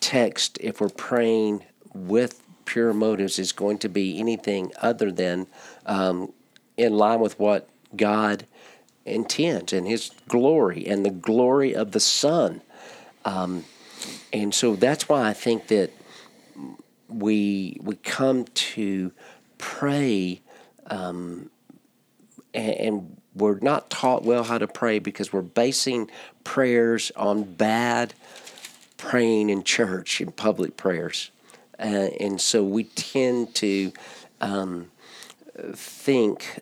text, 0.00 0.58
if 0.60 0.80
we're 0.80 0.88
praying 0.88 1.64
with 1.94 2.40
pure 2.64 2.92
motives, 2.92 3.38
is 3.38 3.52
going 3.52 3.78
to 3.78 3.88
be 3.88 4.18
anything 4.18 4.72
other 4.80 5.12
than 5.12 5.46
um, 5.86 6.32
in 6.76 6.96
line 6.96 7.20
with 7.20 7.38
what 7.38 7.68
God 7.96 8.46
intent 9.04 9.72
and 9.72 9.86
His 9.86 10.10
glory 10.28 10.86
and 10.86 11.04
the 11.04 11.10
glory 11.10 11.74
of 11.74 11.92
the 11.92 12.00
Son. 12.00 12.62
Um, 13.24 13.64
and 14.32 14.54
so 14.54 14.76
that's 14.76 15.08
why 15.08 15.28
I 15.28 15.32
think 15.32 15.68
that 15.68 15.90
we 17.08 17.78
we 17.80 17.96
come 17.96 18.44
to 18.44 19.12
pray, 19.58 20.40
um, 20.88 21.50
and, 22.52 22.74
and 22.74 23.16
we're 23.34 23.58
not 23.60 23.90
taught 23.90 24.24
well 24.24 24.44
how 24.44 24.58
to 24.58 24.66
pray 24.66 24.98
because 24.98 25.32
we're 25.32 25.42
basing 25.42 26.10
prayers 26.44 27.12
on 27.16 27.44
bad 27.44 28.14
praying 28.96 29.50
in 29.50 29.62
church 29.62 30.20
in 30.20 30.32
public 30.32 30.76
prayers, 30.76 31.30
uh, 31.78 32.10
and 32.20 32.40
so 32.40 32.62
we 32.62 32.84
tend 32.84 33.54
to 33.56 33.92
um, 34.40 34.90
think 35.72 36.60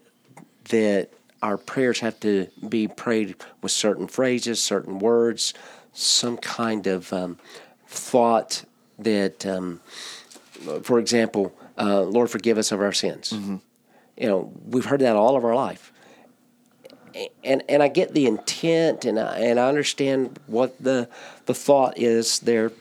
that 0.71 1.11
our 1.43 1.57
prayers 1.57 2.01
have 2.01 2.19
to 2.21 2.47
be 2.69 2.87
prayed 2.87 3.35
with 3.63 3.73
certain 3.73 4.07
phrases, 4.07 4.63
certain 4.63 4.99
words, 4.99 5.55
some 5.93 6.37
kind 6.37 6.87
of 6.87 7.13
um, 7.13 7.39
thought 7.87 8.65
that, 8.99 9.45
um, 9.45 9.81
for 10.83 10.99
example, 10.99 11.53
uh, 11.77 12.03
Lord, 12.03 12.31
forgive 12.31 12.59
us 12.59 12.71
of 12.71 12.81
our 12.81 12.93
sins. 12.93 13.33
Mm-hmm. 13.33 13.57
You 14.17 14.27
know, 14.29 14.53
we've 14.67 14.85
heard 14.85 15.01
that 15.01 15.17
all 15.17 15.37
of 15.37 15.45
our 15.45 15.55
life. 15.55 15.93
And, 17.45 17.63
and 17.69 17.83
I 17.83 17.89
get 17.89 18.15
the 18.15 18.27
intent 18.27 19.05
and 19.05 19.19
I, 19.19 19.39
and 19.41 19.61
I 19.61 19.69
understand 19.69 20.39
what 20.47 20.83
the, 20.83 21.09
the 21.45 21.55
thought 21.55 21.99
is 21.99 22.39
there, 22.39 22.73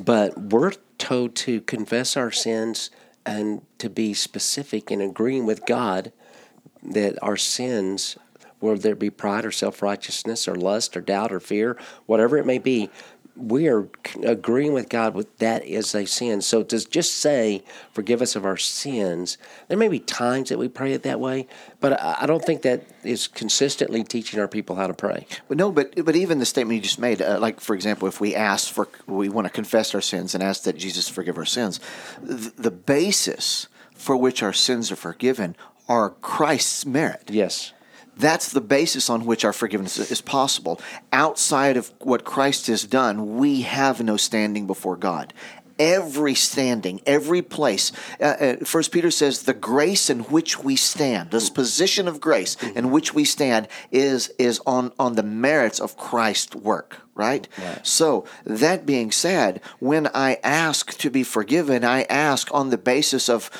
but 0.00 0.36
we're 0.36 0.72
told 1.02 1.34
to 1.34 1.60
confess 1.62 2.16
our 2.16 2.30
sins 2.30 2.88
and 3.26 3.62
to 3.78 3.90
be 3.90 4.14
specific 4.14 4.90
in 4.90 5.00
agreeing 5.00 5.44
with 5.44 5.66
God 5.66 6.12
that 6.82 7.18
our 7.20 7.36
sins 7.36 8.16
whether 8.60 8.78
there 8.78 8.94
be 8.94 9.10
pride 9.10 9.44
or 9.44 9.50
self 9.50 9.82
righteousness 9.82 10.46
or 10.46 10.54
lust 10.54 10.96
or 10.96 11.00
doubt 11.00 11.32
or 11.32 11.40
fear, 11.40 11.76
whatever 12.06 12.38
it 12.38 12.46
may 12.46 12.58
be, 12.58 12.88
we 13.34 13.68
are 13.68 13.88
agreeing 14.22 14.72
with 14.74 14.88
God 14.88 15.14
with 15.14 15.38
that 15.38 15.64
is 15.64 15.94
a 15.94 16.06
sin. 16.06 16.42
So 16.42 16.62
to 16.64 16.88
just 16.88 17.16
say, 17.16 17.64
forgive 17.92 18.20
us 18.20 18.36
of 18.36 18.44
our 18.44 18.56
sins, 18.56 19.38
there 19.68 19.78
may 19.78 19.88
be 19.88 19.98
times 19.98 20.50
that 20.50 20.58
we 20.58 20.68
pray 20.68 20.92
it 20.92 21.02
that 21.04 21.18
way, 21.18 21.46
but 21.80 22.00
I 22.00 22.26
don't 22.26 22.44
think 22.44 22.62
that 22.62 22.84
is 23.02 23.28
consistently 23.28 24.04
teaching 24.04 24.38
our 24.38 24.48
people 24.48 24.76
how 24.76 24.86
to 24.86 24.94
pray. 24.94 25.26
But 25.48 25.56
no, 25.56 25.72
but 25.72 26.04
but 26.04 26.14
even 26.14 26.38
the 26.40 26.46
statement 26.46 26.76
you 26.76 26.82
just 26.82 26.98
made, 26.98 27.22
uh, 27.22 27.38
like 27.40 27.60
for 27.60 27.74
example, 27.74 28.06
if 28.06 28.20
we 28.20 28.34
ask 28.34 28.72
for, 28.72 28.88
we 29.06 29.28
want 29.28 29.46
to 29.46 29.52
confess 29.52 29.94
our 29.94 30.02
sins 30.02 30.34
and 30.34 30.42
ask 30.42 30.64
that 30.64 30.76
Jesus 30.76 31.08
forgive 31.08 31.38
our 31.38 31.46
sins, 31.46 31.80
the, 32.22 32.52
the 32.56 32.70
basis 32.70 33.68
for 33.94 34.16
which 34.16 34.42
our 34.42 34.52
sins 34.52 34.92
are 34.92 34.96
forgiven 34.96 35.56
are 35.88 36.10
Christ's 36.10 36.84
merit. 36.84 37.30
Yes. 37.30 37.72
That's 38.16 38.52
the 38.52 38.60
basis 38.60 39.08
on 39.08 39.24
which 39.24 39.44
our 39.44 39.52
forgiveness 39.52 39.98
is 39.98 40.20
possible. 40.20 40.80
Outside 41.12 41.76
of 41.76 41.92
what 41.98 42.24
Christ 42.24 42.66
has 42.66 42.84
done, 42.84 43.36
we 43.36 43.62
have 43.62 44.02
no 44.02 44.16
standing 44.16 44.66
before 44.66 44.96
God. 44.96 45.32
Every 45.78 46.34
standing, 46.34 47.00
every 47.06 47.40
place. 47.40 47.90
Uh, 48.20 48.24
uh, 48.24 48.56
First 48.64 48.92
Peter 48.92 49.10
says 49.10 49.42
the 49.42 49.54
grace 49.54 50.10
in 50.10 50.20
which 50.20 50.62
we 50.62 50.76
stand, 50.76 51.30
this 51.30 51.48
position 51.48 52.06
of 52.06 52.20
grace 52.20 52.56
in 52.62 52.90
which 52.90 53.14
we 53.14 53.24
stand, 53.24 53.66
is 53.90 54.28
is 54.38 54.60
on 54.66 54.92
on 54.98 55.14
the 55.14 55.22
merits 55.22 55.80
of 55.80 55.96
Christ's 55.96 56.54
work. 56.54 57.00
Right? 57.14 57.48
right? 57.58 57.86
So 57.86 58.26
that 58.44 58.86
being 58.86 59.10
said, 59.10 59.60
when 59.80 60.08
I 60.14 60.38
ask 60.42 60.96
to 60.98 61.10
be 61.10 61.24
forgiven, 61.24 61.84
I 61.84 62.02
ask 62.04 62.48
on 62.54 62.70
the 62.70 62.78
basis 62.78 63.28
of 63.28 63.50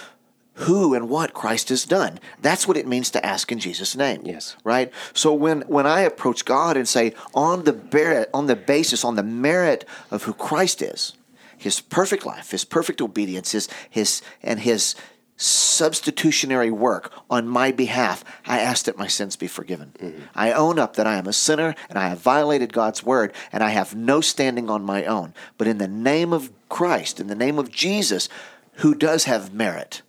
who 0.55 0.95
and 0.95 1.09
what 1.09 1.33
Christ 1.33 1.71
has 1.71 1.85
done. 1.85 2.19
That's 2.41 2.69
what 2.69 2.77
it 2.77 2.87
means 2.87 3.11
to 3.11 3.25
ask 3.25 3.51
in 3.51 3.59
Jesus' 3.59 3.97
name. 3.97 4.23
Yes. 4.25 4.57
Right? 4.65 4.93
So 5.15 5.33
when 5.33 5.63
when 5.63 5.87
I 5.87 6.01
approach 6.01 6.45
God 6.45 6.77
and 6.77 6.87
say 6.87 7.15
on 7.35 7.65
the 7.65 7.79
merit, 7.93 8.31
on 8.35 8.47
the 8.47 8.57
basis, 8.57 9.05
on 9.05 9.17
the 9.17 9.23
merit 9.23 9.85
of 10.11 10.25
who 10.25 10.35
Christ 10.35 10.83
is, 10.83 11.15
his 11.57 11.81
perfect 11.81 12.27
life, 12.27 12.51
his 12.51 12.65
perfect 12.65 13.01
obedience, 13.01 13.53
his 13.53 13.69
his 13.89 14.23
and 14.43 14.61
his 14.61 14.95
substitutionary 15.37 16.71
work 16.71 17.13
on 17.29 17.49
my 17.49 17.73
behalf, 17.73 18.25
I 18.47 18.61
ask 18.61 18.85
that 18.85 18.99
my 18.99 19.09
sins 19.09 19.35
be 19.35 19.49
forgiven. 19.49 19.93
Mm-hmm. 19.99 20.23
I 20.35 20.53
own 20.53 20.79
up 20.79 20.95
that 20.97 21.07
I 21.07 21.17
am 21.17 21.27
a 21.27 21.33
sinner 21.33 21.75
and 21.89 21.99
I 21.99 22.09
have 22.09 22.19
violated 22.19 22.73
God's 22.73 23.03
word 23.03 23.33
and 23.51 23.63
I 23.63 23.71
have 23.71 23.95
no 23.97 24.21
standing 24.21 24.71
on 24.71 24.85
my 24.85 25.05
own. 25.05 25.35
But 25.59 25.67
in 25.67 25.79
the 25.79 25.89
name 25.89 26.33
of 26.33 26.53
Christ, 26.69 27.19
in 27.19 27.27
the 27.27 27.35
name 27.35 27.59
of 27.59 27.71
Jesus, 27.71 28.29
who 28.77 28.95
does 28.95 29.25
have 29.25 29.53
merit, 29.53 30.03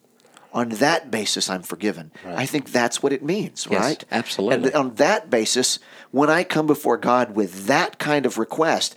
on 0.53 0.69
that 0.69 1.09
basis 1.09 1.49
I'm 1.49 1.63
forgiven. 1.63 2.11
Right. 2.23 2.37
I 2.37 2.45
think 2.45 2.71
that's 2.71 3.01
what 3.01 3.11
it 3.11 3.23
means, 3.23 3.67
yes, 3.69 3.81
right? 3.81 4.05
Absolutely. 4.11 4.67
And 4.67 4.75
on 4.75 4.95
that 4.95 5.29
basis, 5.29 5.79
when 6.11 6.29
I 6.29 6.43
come 6.43 6.67
before 6.67 6.97
God 6.97 7.35
with 7.35 7.65
that 7.65 7.97
kind 7.97 8.25
of 8.25 8.37
request 8.37 8.95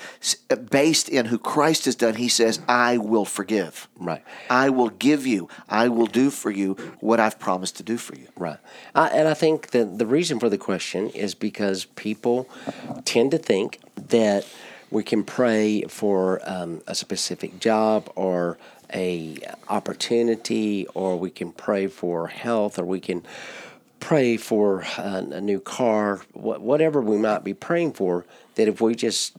based 0.70 1.08
in 1.08 1.26
who 1.26 1.38
Christ 1.38 1.86
has 1.86 1.94
done, 1.94 2.16
he 2.16 2.28
says, 2.28 2.60
I 2.68 2.98
will 2.98 3.24
forgive. 3.24 3.88
Right. 3.98 4.22
I 4.50 4.68
will 4.68 4.90
give 4.90 5.26
you, 5.26 5.48
I 5.68 5.88
will 5.88 6.06
do 6.06 6.30
for 6.30 6.50
you 6.50 6.74
what 7.00 7.18
I've 7.18 7.38
promised 7.38 7.76
to 7.78 7.82
do 7.82 7.96
for 7.96 8.14
you. 8.14 8.28
Right. 8.36 8.58
Uh, 8.94 9.08
and 9.12 9.26
I 9.26 9.34
think 9.34 9.70
that 9.70 9.98
the 9.98 10.06
reason 10.06 10.38
for 10.38 10.50
the 10.50 10.58
question 10.58 11.08
is 11.10 11.34
because 11.34 11.86
people 11.86 12.48
tend 13.04 13.30
to 13.30 13.38
think 13.38 13.80
that 13.96 14.46
we 14.90 15.02
can 15.02 15.24
pray 15.24 15.82
for 15.88 16.40
um, 16.44 16.80
a 16.86 16.94
specific 16.94 17.58
job 17.58 18.10
or 18.14 18.56
a 18.92 19.38
opportunity 19.68 20.86
or 20.94 21.18
we 21.18 21.30
can 21.30 21.52
pray 21.52 21.86
for 21.86 22.28
health 22.28 22.78
or 22.78 22.84
we 22.84 23.00
can 23.00 23.22
pray 24.00 24.36
for 24.36 24.84
a, 24.98 25.26
a 25.32 25.40
new 25.40 25.58
car 25.58 26.18
whatever 26.32 27.00
we 27.00 27.16
might 27.16 27.42
be 27.42 27.54
praying 27.54 27.92
for 27.92 28.24
that 28.54 28.68
if 28.68 28.80
we 28.80 28.94
just 28.94 29.36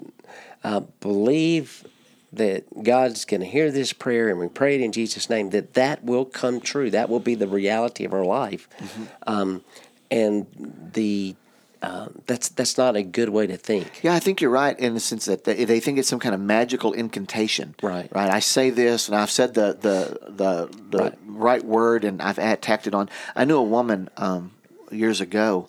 uh, 0.63 0.81
believe 0.99 1.85
that 2.33 2.83
God's 2.83 3.25
going 3.25 3.41
to 3.41 3.47
hear 3.47 3.71
this 3.71 3.93
prayer 3.93 4.29
and 4.29 4.39
we 4.39 4.47
pray 4.47 4.75
it 4.75 4.81
in 4.81 4.91
Jesus' 4.91 5.29
name, 5.29 5.51
that 5.51 5.73
that 5.75 6.03
will 6.03 6.25
come 6.25 6.59
true. 6.59 6.91
That 6.91 7.09
will 7.09 7.19
be 7.19 7.35
the 7.35 7.47
reality 7.47 8.05
of 8.05 8.13
our 8.13 8.25
life. 8.25 8.67
Mm-hmm. 8.79 9.03
Um, 9.25 9.63
and 10.11 10.45
the 10.93 11.35
um, 11.81 12.21
that's 12.25 12.49
that's 12.49 12.77
not 12.77 12.95
a 12.95 13.03
good 13.03 13.29
way 13.29 13.45
to 13.47 13.57
think. 13.57 13.99
Yeah, 14.01 14.13
I 14.13 14.19
think 14.19 14.41
you're 14.41 14.51
right 14.51 14.77
in 14.79 14.93
the 14.93 14.99
sense 14.99 15.25
that 15.25 15.43
they, 15.43 15.63
they, 15.65 15.79
think 15.79 15.99
it's 15.99 16.07
some 16.07 16.19
kind 16.19 16.33
of 16.33 16.41
magical 16.41 16.93
incantation. 16.93 17.75
Right. 17.83 18.09
Right. 18.13 18.31
I 18.31 18.39
say 18.39 18.71
this, 18.71 19.07
and 19.07 19.15
I've 19.15 19.29
said 19.29 19.53
the 19.53 19.77
the 19.79 20.31
the, 20.31 20.77
the 20.89 20.97
right. 21.03 21.17
right. 21.25 21.65
word, 21.65 22.03
and 22.03 22.21
I've 22.21 22.61
tacked 22.61 22.87
it 22.87 22.95
on. 22.95 23.09
I 23.35 23.45
knew 23.45 23.57
a 23.57 23.63
woman 23.63 24.09
um, 24.17 24.51
years 24.91 25.21
ago 25.21 25.67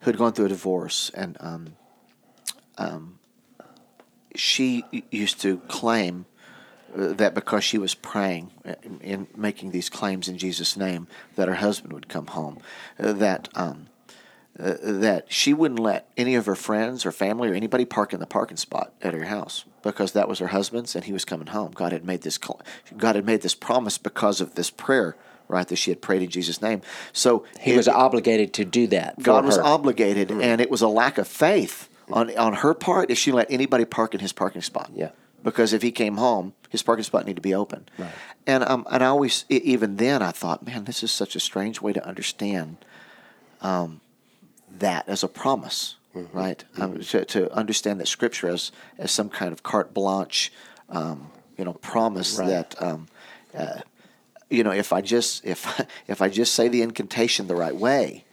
who 0.00 0.10
had 0.10 0.18
gone 0.18 0.32
through 0.32 0.46
a 0.46 0.50
divorce, 0.50 1.10
and 1.14 1.36
um, 1.40 1.76
um, 2.76 3.18
she 4.34 4.84
used 5.10 5.40
to 5.42 5.58
claim 5.68 6.26
uh, 6.96 7.12
that 7.12 7.34
because 7.34 7.62
she 7.62 7.78
was 7.78 7.94
praying 7.94 8.50
and 9.02 9.28
making 9.36 9.70
these 9.70 9.88
claims 9.88 10.28
in 10.28 10.36
Jesus' 10.36 10.76
name, 10.76 11.06
that 11.36 11.46
her 11.46 11.54
husband 11.54 11.92
would 11.92 12.08
come 12.08 12.26
home, 12.26 12.58
uh, 12.98 13.12
that. 13.12 13.48
Um, 13.54 13.88
uh, 14.58 14.74
that 14.82 15.32
she 15.32 15.54
wouldn't 15.54 15.78
let 15.78 16.08
any 16.16 16.34
of 16.34 16.46
her 16.46 16.56
friends 16.56 17.06
or 17.06 17.12
family 17.12 17.48
or 17.48 17.54
anybody 17.54 17.84
park 17.84 18.12
in 18.12 18.18
the 18.18 18.26
parking 18.26 18.56
spot 18.56 18.92
at 19.00 19.14
her 19.14 19.24
house 19.24 19.64
because 19.82 20.12
that 20.12 20.28
was 20.28 20.40
her 20.40 20.48
husband's 20.48 20.96
and 20.96 21.04
he 21.04 21.12
was 21.12 21.24
coming 21.24 21.48
home. 21.48 21.70
God 21.72 21.92
had 21.92 22.04
made 22.04 22.22
this 22.22 22.38
God 22.38 23.14
had 23.14 23.24
made 23.24 23.42
this 23.42 23.54
promise 23.54 23.98
because 23.98 24.40
of 24.40 24.56
this 24.56 24.68
prayer, 24.68 25.16
right? 25.46 25.66
That 25.68 25.76
she 25.76 25.90
had 25.90 26.02
prayed 26.02 26.22
in 26.22 26.30
Jesus' 26.30 26.60
name. 26.60 26.82
So 27.12 27.44
he 27.60 27.74
it, 27.74 27.76
was 27.76 27.86
obligated 27.86 28.52
to 28.54 28.64
do 28.64 28.88
that. 28.88 29.22
God 29.22 29.44
was 29.44 29.58
obligated, 29.58 30.28
mm-hmm. 30.28 30.40
and 30.40 30.60
it 30.60 30.70
was 30.70 30.82
a 30.82 30.88
lack 30.88 31.18
of 31.18 31.28
faith 31.28 31.88
on 32.10 32.36
on 32.36 32.54
her 32.54 32.74
part 32.74 33.10
if 33.10 33.18
she 33.18 33.30
let 33.30 33.50
anybody 33.50 33.84
park 33.84 34.14
in 34.14 34.20
his 34.20 34.32
parking 34.32 34.62
spot. 34.62 34.90
Yeah. 34.94 35.10
Because 35.44 35.72
if 35.72 35.82
he 35.82 35.92
came 35.92 36.16
home, 36.16 36.52
his 36.68 36.82
parking 36.82 37.04
spot 37.04 37.24
needed 37.24 37.36
to 37.36 37.42
be 37.42 37.54
open. 37.54 37.88
Right. 37.96 38.10
And 38.44 38.64
um, 38.64 38.86
and 38.90 39.04
I 39.04 39.06
always 39.06 39.44
even 39.48 39.96
then 39.96 40.20
I 40.20 40.32
thought, 40.32 40.66
man, 40.66 40.84
this 40.84 41.02
is 41.04 41.12
such 41.12 41.36
a 41.36 41.40
strange 41.40 41.80
way 41.80 41.92
to 41.92 42.04
understand. 42.04 42.78
Um, 43.60 44.00
that 44.78 45.08
as 45.08 45.22
a 45.22 45.28
promise, 45.28 45.96
mm-hmm. 46.14 46.36
right? 46.36 46.64
Um, 46.76 46.92
mm-hmm. 46.92 46.96
Um, 46.96 47.00
to, 47.00 47.24
to, 47.24 47.52
understand 47.52 48.00
that 48.00 48.08
Scripture 48.08 48.48
as 48.48 48.72
as 48.98 49.10
some 49.10 49.28
kind 49.28 49.52
of 49.52 49.62
carte 49.62 49.94
blanche, 49.94 50.52
um, 50.88 51.30
you 51.56 51.64
know, 51.64 51.74
promise 51.74 52.38
right. 52.38 52.48
that. 52.48 52.82
Um, 52.82 53.08
uh, 53.56 53.80
you 54.50 54.64
know, 54.64 54.70
if 54.70 54.92
I 54.92 55.00
just 55.00 55.44
if 55.44 55.80
if 56.08 56.22
I 56.22 56.28
just 56.28 56.54
say 56.54 56.68
the 56.68 56.82
incantation 56.82 57.46
the 57.46 57.56
right 57.56 57.74
way, 57.74 58.24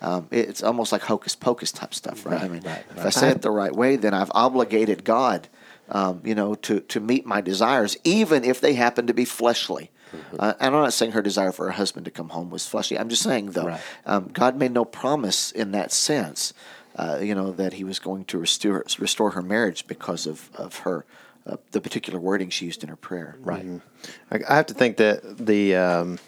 um, 0.00 0.28
it's 0.30 0.62
almost 0.62 0.92
like 0.92 1.02
hocus 1.02 1.36
pocus 1.36 1.72
type 1.72 1.94
stuff, 1.94 2.24
right? 2.24 2.34
right 2.34 2.42
I 2.42 2.48
mean, 2.48 2.62
right, 2.62 2.84
if 2.96 3.04
I 3.04 3.10
say 3.10 3.30
it 3.30 3.42
the 3.42 3.50
right 3.50 3.74
way, 3.74 3.96
then 3.96 4.14
I've 4.14 4.30
obligated 4.34 5.04
God, 5.04 5.48
um, 5.88 6.22
you 6.24 6.34
know, 6.34 6.54
to 6.56 6.80
to 6.80 7.00
meet 7.00 7.26
my 7.26 7.40
desires, 7.40 7.96
even 8.04 8.44
if 8.44 8.60
they 8.60 8.74
happen 8.74 9.06
to 9.06 9.14
be 9.14 9.24
fleshly. 9.24 9.90
Mm-hmm. 10.12 10.36
Uh, 10.38 10.54
and 10.60 10.74
I'm 10.74 10.82
not 10.82 10.92
saying 10.92 11.12
her 11.12 11.22
desire 11.22 11.52
for 11.52 11.66
her 11.66 11.72
husband 11.72 12.04
to 12.04 12.10
come 12.10 12.30
home 12.30 12.50
was 12.50 12.66
fleshy. 12.66 12.98
I'm 12.98 13.08
just 13.08 13.22
saying, 13.22 13.52
though, 13.52 13.66
right. 13.66 13.80
um, 14.06 14.30
God 14.32 14.56
made 14.56 14.72
no 14.72 14.84
promise 14.84 15.52
in 15.52 15.72
that 15.72 15.92
sense, 15.92 16.52
uh, 16.96 17.18
you 17.22 17.34
know, 17.34 17.52
that 17.52 17.74
He 17.74 17.84
was 17.84 17.98
going 17.98 18.24
to 18.26 18.38
restore 18.38 18.84
restore 18.98 19.30
her 19.30 19.42
marriage 19.42 19.86
because 19.86 20.26
of 20.26 20.50
of 20.54 20.78
her. 20.78 21.04
Uh, 21.46 21.56
the 21.70 21.80
particular 21.80 22.20
wording 22.20 22.50
she 22.50 22.66
used 22.66 22.82
in 22.82 22.90
her 22.90 22.96
prayer. 22.96 23.34
Right. 23.40 23.64
Mm-hmm. 23.64 24.36
I 24.46 24.54
have 24.54 24.66
to 24.66 24.74
think 24.74 24.98
that 24.98 25.38
the, 25.38 25.74
um, 25.74 26.18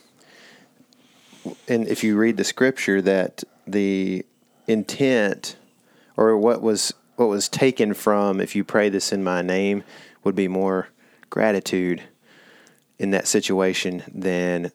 and 1.69 1.87
if 1.87 2.03
you 2.03 2.17
read 2.17 2.39
the 2.39 2.45
scripture, 2.45 3.03
that 3.03 3.45
the 3.67 4.25
intent 4.67 5.57
or 6.17 6.37
what 6.37 6.63
was 6.63 6.95
what 7.17 7.29
was 7.29 7.49
taken 7.49 7.95
from 7.95 8.41
if 8.41 8.57
you 8.57 8.65
pray 8.65 8.89
this 8.89 9.13
in 9.13 9.23
my 9.23 9.43
name 9.43 9.85
would 10.25 10.35
be 10.35 10.49
more 10.49 10.89
gratitude 11.31 12.03
in 13.03 13.11
that 13.11 13.27
situation 13.27 14.05
than 14.15 14.71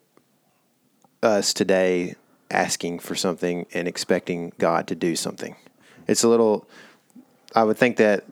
us 1.23 1.53
today 1.53 2.13
asking 2.51 2.99
for 2.99 3.15
something 3.15 3.65
and 3.73 3.87
expecting 3.87 4.51
God 4.57 4.85
to 4.87 4.95
do 4.95 5.15
something. 5.15 5.55
It's 6.07 6.23
a 6.23 6.27
little 6.27 6.67
I 7.55 7.63
would 7.63 7.77
think 7.77 7.95
that 7.97 8.25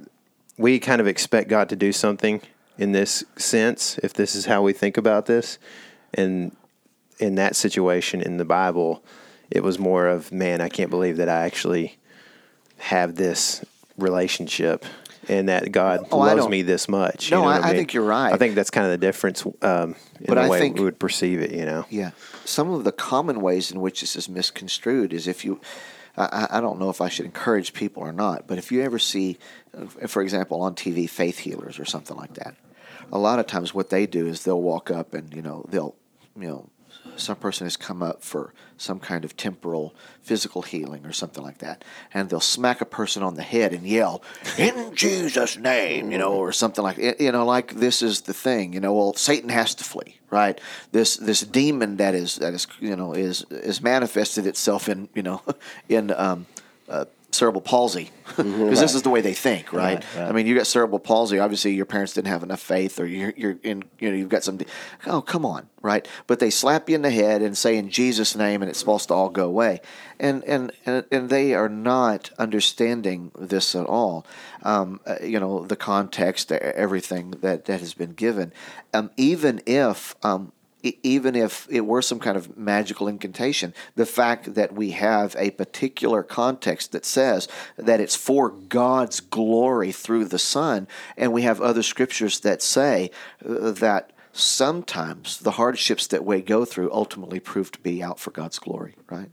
we 0.58 0.80
kind 0.80 1.00
of 1.00 1.08
expect 1.08 1.50
God 1.50 1.70
to 1.70 1.78
do 1.78 1.94
something 1.94 2.42
in 2.78 2.92
this 2.92 3.24
sense 3.38 3.98
if 4.04 4.14
this 4.14 4.36
is 4.36 4.46
how 4.46 4.62
we 4.62 4.74
think 4.74 4.98
about 4.98 5.28
this 5.28 5.58
and 6.14 6.54
in 7.18 7.36
that 7.36 7.56
situation 7.56 8.22
in 8.22 8.36
the 8.36 8.46
Bible 8.46 9.02
it 9.50 9.64
was 9.64 9.80
more 9.80 10.08
of 10.08 10.30
man 10.30 10.60
I 10.60 10.68
can't 10.68 10.90
believe 10.90 11.16
that 11.18 11.30
I 11.30 11.46
actually 11.46 11.98
have 12.78 13.16
this 13.16 13.64
relationship 13.98 14.84
and 15.30 15.50
that 15.50 15.72
God 15.72 16.08
oh, 16.12 16.18
loves 16.18 16.48
me 16.48 16.62
this 16.62 16.88
much. 16.88 17.32
No, 17.32 17.40
you 17.40 17.44
know 17.44 17.50
I, 17.50 17.58
I, 17.58 17.68
mean? 17.68 17.76
think 17.76 17.94
you're 17.94 18.04
right. 18.04 18.34
I 18.34 18.38
think 18.38 18.56
that's 18.56 18.70
kind 18.70 18.86
of 18.86 18.92
the 18.92 18.98
difference 18.98 19.46
um, 19.62 19.96
in 20.20 20.26
but 20.28 20.36
the 20.36 20.42
I 20.42 20.50
way 20.50 20.60
think, 20.60 20.78
we 20.78 20.84
would 20.84 21.00
perceive 21.00 21.42
it. 21.42 21.52
You 21.52 21.66
know. 21.66 21.86
Yeah. 21.90 22.12
Some 22.46 22.72
of 22.72 22.84
the 22.84 22.92
common 22.92 23.42
ways 23.42 23.72
in 23.72 23.82
which 23.82 24.02
this 24.02 24.16
is 24.16 24.30
misconstrued 24.30 25.14
is 25.14 25.28
if 25.28 25.46
you. 25.46 25.60
I, 26.18 26.48
I 26.50 26.62
don't 26.62 26.80
know 26.80 26.90
if 26.90 27.02
I 27.02 27.10
should 27.10 27.26
encourage 27.26 27.74
people 27.74 28.02
or 28.02 28.14
not, 28.14 28.48
but 28.48 28.58
if 28.58 28.72
you 28.72 28.82
ever 28.82 28.98
see, 28.98 29.38
uh, 29.78 30.08
for 30.08 30.22
example, 30.22 30.62
on 30.62 30.74
TV, 30.74 31.10
faith 31.10 31.40
healers 31.40 31.78
or 31.78 31.84
something 31.84 32.16
like 32.16 32.36
that, 32.36 32.56
a 33.12 33.18
lot 33.18 33.38
of 33.38 33.48
times 33.48 33.74
what 33.74 33.90
they 33.90 34.06
do 34.06 34.26
is 34.26 34.44
they'll 34.44 34.62
walk 34.62 34.90
up 34.90 35.14
and 35.14 35.34
you 35.34 35.42
know 35.42 35.66
they'll 35.70 35.96
you 36.40 36.48
know 36.48 36.70
some 37.18 37.36
person 37.38 37.66
has 37.66 37.78
come 37.78 38.02
up 38.02 38.24
for 38.24 38.54
some 38.78 39.00
kind 39.00 39.24
of 39.24 39.38
temporal 39.38 39.94
physical 40.22 40.62
healing 40.62 41.06
or 41.06 41.14
something 41.14 41.44
like 41.44 41.60
that, 41.60 41.84
and 42.14 42.30
they'll 42.30 42.40
smack 42.40 42.82
a 42.82 42.86
person 42.86 43.24
on 43.24 43.36
the 43.36 43.44
head 43.44 43.74
and 43.74 43.86
yell, 43.88 44.22
"In 44.58 44.96
Jesus' 44.96 45.58
name," 45.58 46.12
you 46.12 46.18
know, 46.18 46.34
or 46.34 46.52
something 46.52 46.84
like 46.84 46.98
you 46.98 47.32
know, 47.32 47.46
like 47.46 47.76
this 47.76 48.02
is 48.02 48.22
the 48.22 48.34
thing, 48.34 48.74
you 48.74 48.80
know. 48.80 48.94
Well, 48.94 49.14
Satan 49.14 49.50
has 49.50 49.76
to 49.76 49.84
flee, 49.84 50.20
right? 50.30 50.60
This 50.92 51.18
this 51.18 51.42
demon 51.42 51.98
that 51.98 52.16
is 52.16 52.36
that 52.38 52.54
is 52.54 52.68
you 52.80 52.96
know 52.96 53.14
is 53.14 53.46
is 53.50 53.82
manifested 53.82 54.46
itself 54.46 54.90
in 54.90 55.10
you 55.14 55.24
know 55.24 55.42
in 55.90 56.12
um, 56.12 56.46
uh, 56.90 57.06
cerebral 57.36 57.62
palsy 57.62 58.10
because 58.26 58.46
mm-hmm. 58.46 58.62
right. 58.64 58.76
this 58.76 58.96
is 58.96 59.04
the 59.04 59.10
way 59.10 59.22
they 59.22 59.34
think, 59.34 59.72
right? 59.72 59.96
Right, 59.96 60.16
right? 60.16 60.30
I 60.30 60.32
mean, 60.32 60.48
you 60.48 60.56
got 60.56 60.66
cerebral 60.68 61.00
palsy. 61.00 61.40
Obviously, 61.40 61.74
your 61.74 61.86
parents 61.86 62.14
didn't 62.14 62.28
have 62.28 62.44
enough 62.44 62.60
faith, 62.60 63.00
or 63.00 63.06
you're, 63.06 63.34
you're 63.38 63.58
in, 63.64 63.84
you 64.00 64.10
know, 64.10 64.16
you've 64.16 64.30
got 64.30 64.44
some. 64.44 64.60
Oh, 65.06 65.22
come 65.22 65.46
on, 65.46 65.70
right? 65.82 66.08
But 66.26 66.40
they 66.40 66.50
slap 66.50 66.90
you 66.90 66.96
in 66.96 67.04
the 67.04 67.12
head 67.12 67.42
and 67.42 67.58
say 67.58 67.78
in 67.78 67.90
Jesus' 67.90 68.36
name, 68.36 68.62
and 68.62 68.70
it's 68.70 68.80
supposed 68.80 69.10
to 69.10 69.14
all 69.14 69.30
go 69.30 69.46
away, 69.46 69.80
and 70.20 70.44
and 70.46 70.72
and, 70.86 71.06
and 71.12 71.30
they 71.30 71.54
are 71.54 71.70
not 71.70 72.32
understanding 72.40 73.32
this 73.38 73.76
at 73.76 73.86
all. 73.86 74.26
Um, 74.64 75.00
uh, 75.06 75.18
you 75.22 75.40
know, 75.40 75.66
the 75.66 75.76
context, 75.76 76.52
everything 76.52 77.32
that 77.42 77.66
that 77.66 77.80
has 77.80 77.94
been 77.94 78.14
given, 78.14 78.54
um, 78.94 79.12
even 79.18 79.62
if 79.68 80.16
um, 80.24 80.52
even 81.04 81.36
if 81.36 81.68
it 81.70 81.86
were 81.86 82.02
some 82.02 82.20
kind 82.20 82.38
of 82.38 82.58
magical 82.58 83.08
incantation, 83.08 83.74
the 83.96 84.06
fact 84.06 84.56
that 84.56 84.74
we 84.74 84.92
have 84.92 85.36
a 85.38 85.52
particular 85.52 86.24
context 86.24 86.92
that 86.92 87.06
says 87.06 87.48
that 87.78 88.00
it's 88.00 88.16
for 88.16 88.50
God's 88.50 89.20
glory 89.20 89.92
through 89.92 90.26
the 90.26 90.40
Son, 90.40 90.88
and 91.18 91.34
we 91.34 91.44
have 91.44 91.62
other 91.62 91.84
scriptures 91.84 92.40
that 92.42 92.62
say 92.62 93.12
uh, 93.48 93.72
that 93.72 94.12
sometimes 94.32 95.40
the 95.40 95.52
hardships 95.52 96.08
that 96.08 96.26
we 96.26 96.42
go 96.42 96.66
through 96.66 96.92
ultimately 96.92 97.40
prove 97.40 97.72
to 97.72 97.80
be 97.80 98.04
out 98.04 98.20
for 98.20 98.32
God's 98.32 98.60
glory, 98.60 98.96
right? 99.10 99.30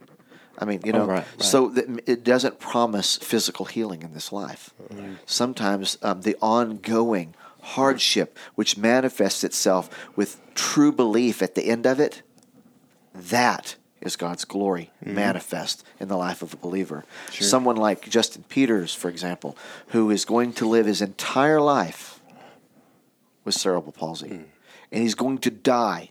I 0.58 0.64
mean, 0.64 0.80
you 0.84 0.92
oh, 0.92 0.98
know, 0.98 1.04
oh, 1.04 1.08
right, 1.08 1.16
right. 1.16 1.42
so 1.42 1.68
that 1.70 2.02
it 2.06 2.22
doesn't 2.24 2.60
promise 2.60 3.16
physical 3.16 3.66
healing 3.66 4.02
in 4.02 4.12
this 4.12 4.32
life. 4.32 4.72
Mm-hmm. 4.92 5.14
Sometimes 5.26 5.98
um, 6.02 6.20
the 6.22 6.36
ongoing 6.40 7.34
hardship, 7.62 8.38
which 8.55 8.77
manifests 8.77 9.44
itself 9.44 9.88
with 10.16 10.40
true 10.55 10.92
belief 10.92 11.42
at 11.42 11.55
the 11.55 11.64
end 11.64 11.87
of 11.87 11.98
it, 12.01 12.22
that 13.14 13.77
is 14.01 14.16
God's 14.16 14.44
glory 14.44 14.90
mm-hmm. 15.03 15.14
manifest 15.14 15.85
in 16.01 16.09
the 16.09 16.16
life 16.16 16.42
of 16.42 16.53
a 16.53 16.57
believer. 16.57 17.05
Sure. 17.31 17.46
Someone 17.46 17.77
like 17.77 18.09
Justin 18.09 18.44
Peters, 18.48 18.94
for 18.94 19.09
example, 19.09 19.57
who 19.88 20.11
is 20.11 20.25
going 20.25 20.53
to 20.55 20.68
live 20.68 20.87
his 20.87 21.01
entire 21.01 21.61
life 21.61 22.20
with 23.44 23.55
cerebral 23.55 23.92
palsy, 23.92 24.29
mm. 24.29 24.44
and 24.90 25.03
he's 25.03 25.14
going 25.14 25.38
to 25.38 25.51
die 25.51 26.11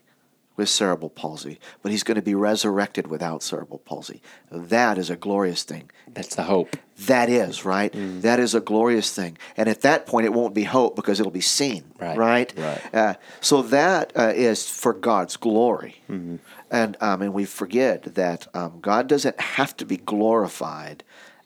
with 0.62 0.70
cerebral 0.70 1.10
palsy, 1.10 1.60
but 1.82 1.92
he's 1.92 2.04
going 2.04 2.16
to 2.16 2.22
be 2.22 2.36
resurrected 2.36 3.08
without 3.08 3.42
cerebral 3.42 3.80
palsy. 3.80 4.22
That 4.52 5.00
is 5.00 5.10
a 5.10 5.16
glorious 5.16 5.64
thing. 5.64 5.90
That's 6.08 6.36
the 6.36 6.44
hope. 6.44 6.78
That 7.08 7.30
is, 7.30 7.66
right? 7.66 7.92
Mm. 7.92 8.22
That 8.22 8.40
is 8.40 8.54
a 8.54 8.62
glorious 8.62 9.12
thing. 9.12 9.40
And 9.58 9.68
at 9.68 9.82
that 9.82 10.06
point, 10.06 10.28
it 10.28 10.34
won't 10.34 10.54
be 10.54 10.66
hope 10.66 10.96
because 10.96 11.20
it'll 11.20 11.32
be 11.32 11.42
seen, 11.42 11.86
right? 12.00 12.16
Right. 12.16 12.54
right. 12.56 12.94
Uh, 12.94 13.14
so 13.40 13.64
that 13.64 14.14
uh, 14.16 14.34
is 14.36 14.70
for 14.70 14.94
God's 14.94 15.36
glory. 15.36 15.96
Mm-hmm. 16.08 16.36
And, 16.70 16.96
um, 17.02 17.24
and 17.24 17.34
we 17.34 17.46
forget 17.46 18.14
that 18.14 18.48
um, 18.56 18.82
God 18.82 19.08
doesn't 19.08 19.42
have 19.42 19.76
to 19.78 19.86
be 19.86 19.98
glorified 19.98 21.04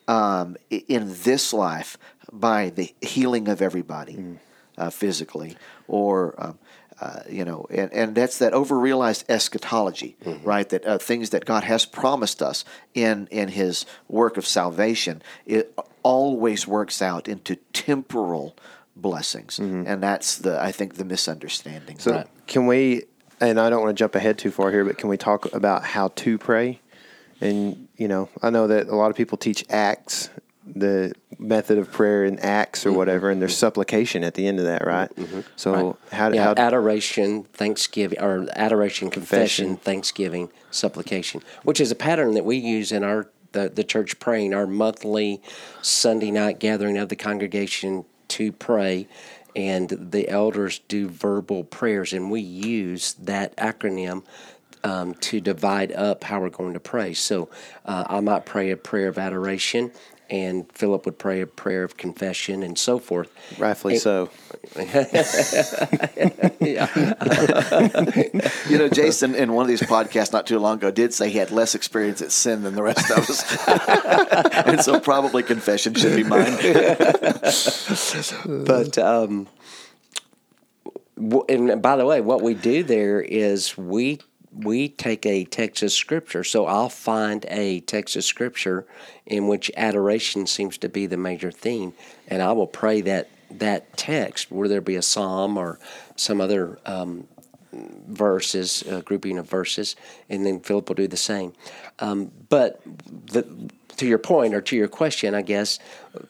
um, 0.10 0.58
in 0.70 1.16
this 1.24 1.54
life 1.54 1.98
by 2.34 2.70
the 2.70 2.94
healing 3.00 3.48
of 3.48 3.62
everybody 3.62 4.16
mm. 4.16 4.38
uh, 4.78 4.90
physically 4.90 5.56
or 5.88 6.36
um, 6.38 6.60
uh, 7.02 7.20
you 7.30 7.44
know, 7.44 7.66
and, 7.70 7.92
and 7.92 8.16
that's 8.16 8.38
that 8.38 8.54
overrealized 8.54 9.26
eschatology, 9.30 10.16
mm-hmm. 10.24 10.48
right? 10.48 10.70
That 10.70 10.86
uh, 10.86 10.98
things 10.98 11.32
that 11.32 11.46
God 11.46 11.64
has 11.64 11.86
promised 11.86 12.42
us 12.42 12.64
in 12.94 13.28
in 13.32 13.50
His 13.50 13.86
work 14.08 14.38
of 14.38 14.46
salvation, 14.46 15.22
it 15.46 15.78
always 16.04 16.68
works 16.68 17.02
out 17.02 17.28
into 17.28 17.58
temporal 17.74 18.56
blessings, 18.96 19.58
mm-hmm. 19.58 19.84
and 19.86 20.02
that's 20.02 20.38
the 20.38 20.62
I 20.62 20.72
think 20.72 20.96
the 20.96 21.06
misunderstanding. 21.06 22.00
So 22.00 22.12
right. 22.12 22.28
can 22.48 22.68
we? 22.68 23.04
And 23.42 23.60
I 23.60 23.70
don't 23.70 23.82
want 23.82 23.96
to 23.96 24.02
jump 24.02 24.16
ahead 24.16 24.38
too 24.38 24.52
far 24.52 24.72
here, 24.72 24.86
but 24.86 24.98
can 24.98 25.10
we 25.10 25.18
talk 25.18 25.54
about 25.54 25.84
how 25.84 26.08
to 26.08 26.38
pray? 26.38 26.80
And 27.42 27.90
you 27.98 28.08
know, 28.08 28.30
I 28.42 28.50
know 28.50 28.68
that 28.68 28.88
a 28.88 28.96
lot 28.96 29.10
of 29.10 29.18
people 29.18 29.38
teach 29.38 29.66
acts 29.70 30.30
the 30.66 31.14
method 31.38 31.78
of 31.78 31.92
prayer 31.92 32.26
in 32.26 32.40
Acts 32.40 32.86
or 32.86 32.90
mm-hmm. 32.90 32.98
whatever, 32.98 33.30
and 33.30 33.42
there's 33.42 33.56
supplication 33.56 34.24
at 34.24 34.34
the 34.34 34.48
end 34.48 34.60
of 34.60 34.66
that, 34.66 34.86
right? 34.86 35.14
Mm-hmm. 35.16 35.42
So 35.56 35.74
right. 35.74 35.96
how, 36.12 36.32
yeah, 36.32 36.44
how 36.44 36.54
adoration, 36.58 37.44
thanksgiving, 37.54 38.20
or 38.20 38.48
adoration, 38.56 39.10
confession, 39.10 39.68
confession, 39.68 39.78
thanksgiving, 39.78 40.50
supplication, 40.72 41.42
which 41.64 41.80
is 41.80 41.92
a 41.92 41.96
pattern 41.96 42.34
that 42.34 42.46
we 42.46 42.58
use 42.58 42.92
in 42.92 43.04
our 43.04 43.30
the, 43.52 43.70
the 43.70 43.84
church 43.84 44.20
praying 44.20 44.54
our 44.54 44.68
monthly 44.68 45.42
Sunday 45.82 46.30
night 46.30 46.60
gathering 46.60 46.98
of 46.98 47.10
the 47.10 47.16
congregation 47.16 48.06
to 48.28 48.52
pray, 48.52 49.08
and 49.56 49.90
the 49.90 50.28
elders 50.28 50.80
do 50.88 51.08
verbal 51.08 51.64
prayers, 51.64 52.12
and 52.12 52.30
we 52.30 52.42
use 52.42 53.14
that 53.14 53.56
acronym 53.56 54.24
um, 54.84 55.16
to 55.16 55.42
divide 55.42 55.92
up 55.94 56.24
how 56.26 56.42
we're 56.42 56.50
going 56.50 56.74
to 56.74 56.80
pray. 56.80 57.14
So 57.14 57.50
uh, 57.86 58.04
I 58.08 58.20
might 58.20 58.46
pray 58.46 58.72
a 58.72 58.78
prayer 58.78 59.08
of 59.08 59.18
adoration, 59.18 59.92
and 60.30 60.72
Philip 60.72 61.06
would 61.06 61.20
pray 61.20 61.42
a 61.42 61.48
prayer 61.48 61.84
of 61.84 61.98
confession 61.98 62.64
and 62.64 62.78
so 62.78 63.00
forth. 63.00 63.30
Rightfully 63.60 63.96
and, 63.96 64.02
so. 64.02 64.30
you 68.70 68.78
know, 68.78 68.90
Jason, 68.90 69.36
in 69.36 69.54
one 69.54 69.64
of 69.64 69.68
these 69.68 69.82
podcasts 69.82 70.34
not 70.34 70.48
too 70.48 70.60
long 70.60 70.78
ago, 70.78 70.92
did 70.92 71.14
say 71.14 71.30
he 71.30 71.38
had 71.38 71.52
less 71.52 71.76
experience 71.76 72.22
at 72.22 72.32
sin 72.32 72.64
than 72.64 72.76
the 72.76 72.84
rest 72.84 73.12
of 73.12 73.20
us. 73.20 73.68
and 74.66 74.82
so 74.82 75.00
probably 75.00 75.44
confession 75.44 75.94
should 75.94 76.16
be 76.16 76.24
mine. 76.24 76.56
but, 78.66 78.98
um, 78.98 79.48
and 81.48 81.82
by 81.82 81.96
the 81.96 82.06
way, 82.06 82.22
what 82.22 82.42
we 82.42 82.54
do 82.54 82.84
there 82.84 83.22
is 83.22 83.78
we 83.78 84.20
we 84.56 84.90
take 84.90 85.26
a 85.26 85.44
text 85.46 85.84
of 85.84 85.92
scripture. 85.92 86.44
So 86.44 86.66
I'll 86.66 86.90
find 86.90 87.46
a 87.50 87.82
text 87.82 88.16
of 88.16 88.24
scripture 88.24 88.86
in 89.26 89.48
which 89.48 89.72
adoration 89.76 90.48
seems 90.48 90.78
to 90.80 90.90
be 90.90 91.06
the 91.06 91.18
major 91.18 91.52
theme, 91.52 91.94
and 92.28 92.42
I 92.42 92.52
will 92.54 92.68
pray 92.68 93.02
that 93.02 93.30
that 93.52 93.96
text, 93.96 94.52
whether 94.52 94.70
there 94.70 94.82
be 94.82 94.96
a 94.96 95.02
psalm 95.02 95.58
or 95.58 95.80
some 96.16 96.42
other 96.42 96.80
um, 96.86 97.28
verses, 98.08 98.82
a 98.84 99.02
grouping 99.02 99.38
of 99.38 99.50
verses, 99.50 99.96
and 100.30 100.46
then 100.46 100.60
Philip 100.60 100.90
will 100.90 100.96
do 100.96 101.08
the 101.08 101.18
same. 101.18 101.54
Um, 102.00 102.32
but 102.50 102.82
the, 103.28 103.46
to 103.98 104.08
your 104.08 104.18
point 104.18 104.54
or 104.54 104.62
to 104.62 104.76
your 104.76 104.88
question, 104.88 105.36
I 105.36 105.42
guess 105.42 105.80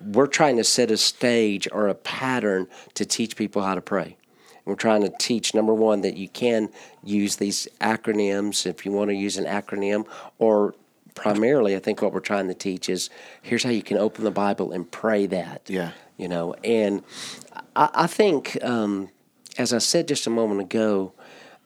we're 0.02 0.28
trying 0.28 0.58
to 0.58 0.64
set 0.64 0.92
a 0.92 0.98
stage 0.98 1.68
or 1.72 1.88
a 1.88 1.96
pattern 1.96 2.68
to 2.96 3.06
teach 3.06 3.36
people 3.36 3.62
how 3.62 3.76
to 3.76 3.82
pray. 3.82 4.18
We're 4.65 4.75
trying 4.75 5.04
to 5.04 5.13
teach 5.19 5.54
number 5.54 5.73
one 5.73 6.01
that 6.01 6.17
you 6.17 6.28
can 6.28 6.69
use 7.04 7.36
these 7.36 7.67
acronyms 7.80 8.65
if 8.65 8.86
you 8.86 8.91
want 8.91 9.10
to 9.12 9.15
use 9.15 9.38
an 9.38 9.45
acronym, 9.45 10.08
or 10.39 10.75
primarily, 11.13 11.75
I 11.75 11.80
think 11.80 12.01
what 12.01 12.13
we're 12.13 12.19
trying 12.19 12.47
to 12.49 12.54
teach 12.54 12.89
is 12.89 13.10
here's 13.41 13.63
how 13.63 13.69
you 13.69 13.84
can 13.84 13.97
open 13.97 14.23
the 14.23 14.32
Bible 14.32 14.71
and 14.71 14.89
pray 14.89 15.25
that. 15.28 15.62
Yeah. 15.67 15.91
You 16.17 16.28
know, 16.28 16.54
and 16.63 17.04
I, 17.75 17.89
I 17.93 18.08
think, 18.08 18.58
um, 18.63 19.10
as 19.58 19.73
I 19.73 19.78
said 19.78 20.08
just 20.08 20.28
a 20.28 20.30
moment 20.30 20.62
ago, 20.62 21.13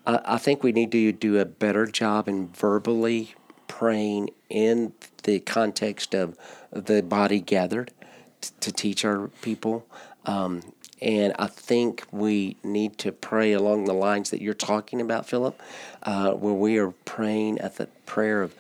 I, 0.06 0.20
I 0.26 0.38
think 0.38 0.64
we 0.64 0.72
need 0.72 0.92
to 0.92 1.12
do 1.12 1.40
a 1.40 1.46
better 1.46 1.86
job 1.86 2.28
in 2.28 2.50
verbally 2.50 3.34
praying 3.68 4.32
in 4.50 4.94
the 5.24 5.40
context 5.40 6.14
of 6.14 6.38
the 6.72 7.02
body 7.02 7.40
gathered 7.40 7.92
to 8.60 8.72
teach 8.72 9.06
our 9.06 9.28
people. 9.42 9.86
Um, 10.26 10.74
and 11.02 11.34
I 11.40 11.48
think 11.48 12.04
we 12.12 12.58
need 12.64 12.98
to 13.00 13.12
pray 13.12 13.54
along 13.54 13.86
the 13.86 13.94
lines 13.94 14.32
that 14.32 14.42
you're 14.42 14.54
talking 14.54 15.00
about, 15.00 15.26
Philip, 15.26 15.60
uh, 16.04 16.32
where 16.32 16.54
we 16.54 16.78
are 16.78 16.92
praying 17.06 17.60
at 17.60 17.78
the 17.78 17.88
prayer 18.06 18.42
of 18.42 18.54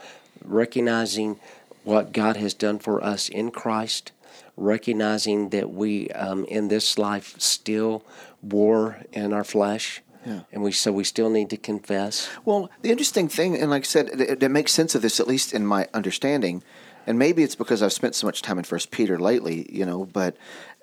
recognizing 0.44 1.40
what 1.84 2.14
God 2.14 2.38
has 2.38 2.54
done 2.54 2.80
for 2.80 3.04
us 3.04 3.30
in 3.30 3.52
Christ, 3.52 4.12
recognizing 4.56 5.50
that 5.50 5.72
we 5.72 6.10
um, 6.10 6.46
in 6.46 6.70
this 6.70 6.98
life 6.98 7.36
still 7.40 8.06
war 8.42 9.04
in 9.12 9.34
our 9.34 9.44
flesh. 9.44 10.02
Yeah. 10.26 10.42
And 10.52 10.62
we 10.62 10.74
so 10.74 10.92
we 10.92 11.06
still 11.06 11.30
need 11.30 11.50
to 11.50 11.58
confess. 11.58 12.30
Well, 12.44 12.70
the 12.82 12.92
interesting 12.92 13.30
thing, 13.30 13.56
and 13.56 13.72
like 13.72 13.84
I 13.84 13.86
said, 13.86 14.10
it, 14.10 14.44
it 14.44 14.50
makes 14.50 14.74
sense 14.74 14.94
of 14.94 15.02
this 15.02 15.20
at 15.20 15.28
least 15.28 15.54
in 15.54 15.66
my 15.66 15.88
understanding, 15.94 16.62
and 17.08 17.18
maybe 17.18 17.42
it's 17.42 17.56
because 17.56 17.82
I've 17.82 17.94
spent 17.94 18.16
so 18.16 18.28
much 18.28 18.42
time 18.42 18.58
in 18.58 18.66
First 18.66 18.92
Peter 18.92 19.18
lately, 19.18 19.66
you 19.70 19.86
know. 19.86 20.06
But 20.06 20.36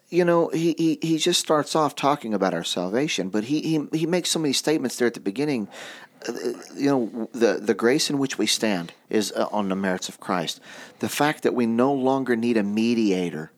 you 0.08 0.24
know, 0.24 0.48
he, 0.48 0.74
he, 0.78 0.98
he 1.02 1.18
just 1.18 1.40
starts 1.40 1.74
off 1.74 1.94
talking 1.94 2.32
about 2.32 2.54
our 2.54 2.64
salvation, 2.64 3.28
but 3.28 3.44
he, 3.44 3.60
he, 3.60 3.98
he 3.98 4.06
makes 4.06 4.30
so 4.30 4.38
many 4.38 4.52
statements 4.52 4.96
there 4.96 5.06
at 5.06 5.14
the 5.14 5.20
beginning. 5.20 5.68
Uh, 6.28 6.32
you 6.74 6.88
know, 6.88 7.28
the, 7.32 7.54
the 7.54 7.74
grace 7.74 8.08
in 8.08 8.18
which 8.18 8.38
we 8.38 8.46
stand 8.46 8.92
is 9.10 9.32
uh, 9.32 9.48
on 9.50 9.68
the 9.68 9.76
merits 9.76 10.08
of 10.08 10.20
Christ. 10.20 10.60
The 11.00 11.08
fact 11.08 11.42
that 11.42 11.54
we 11.54 11.66
no 11.66 11.92
longer 11.92 12.36
need 12.36 12.56
a 12.56 12.62
mediator, 12.62 13.50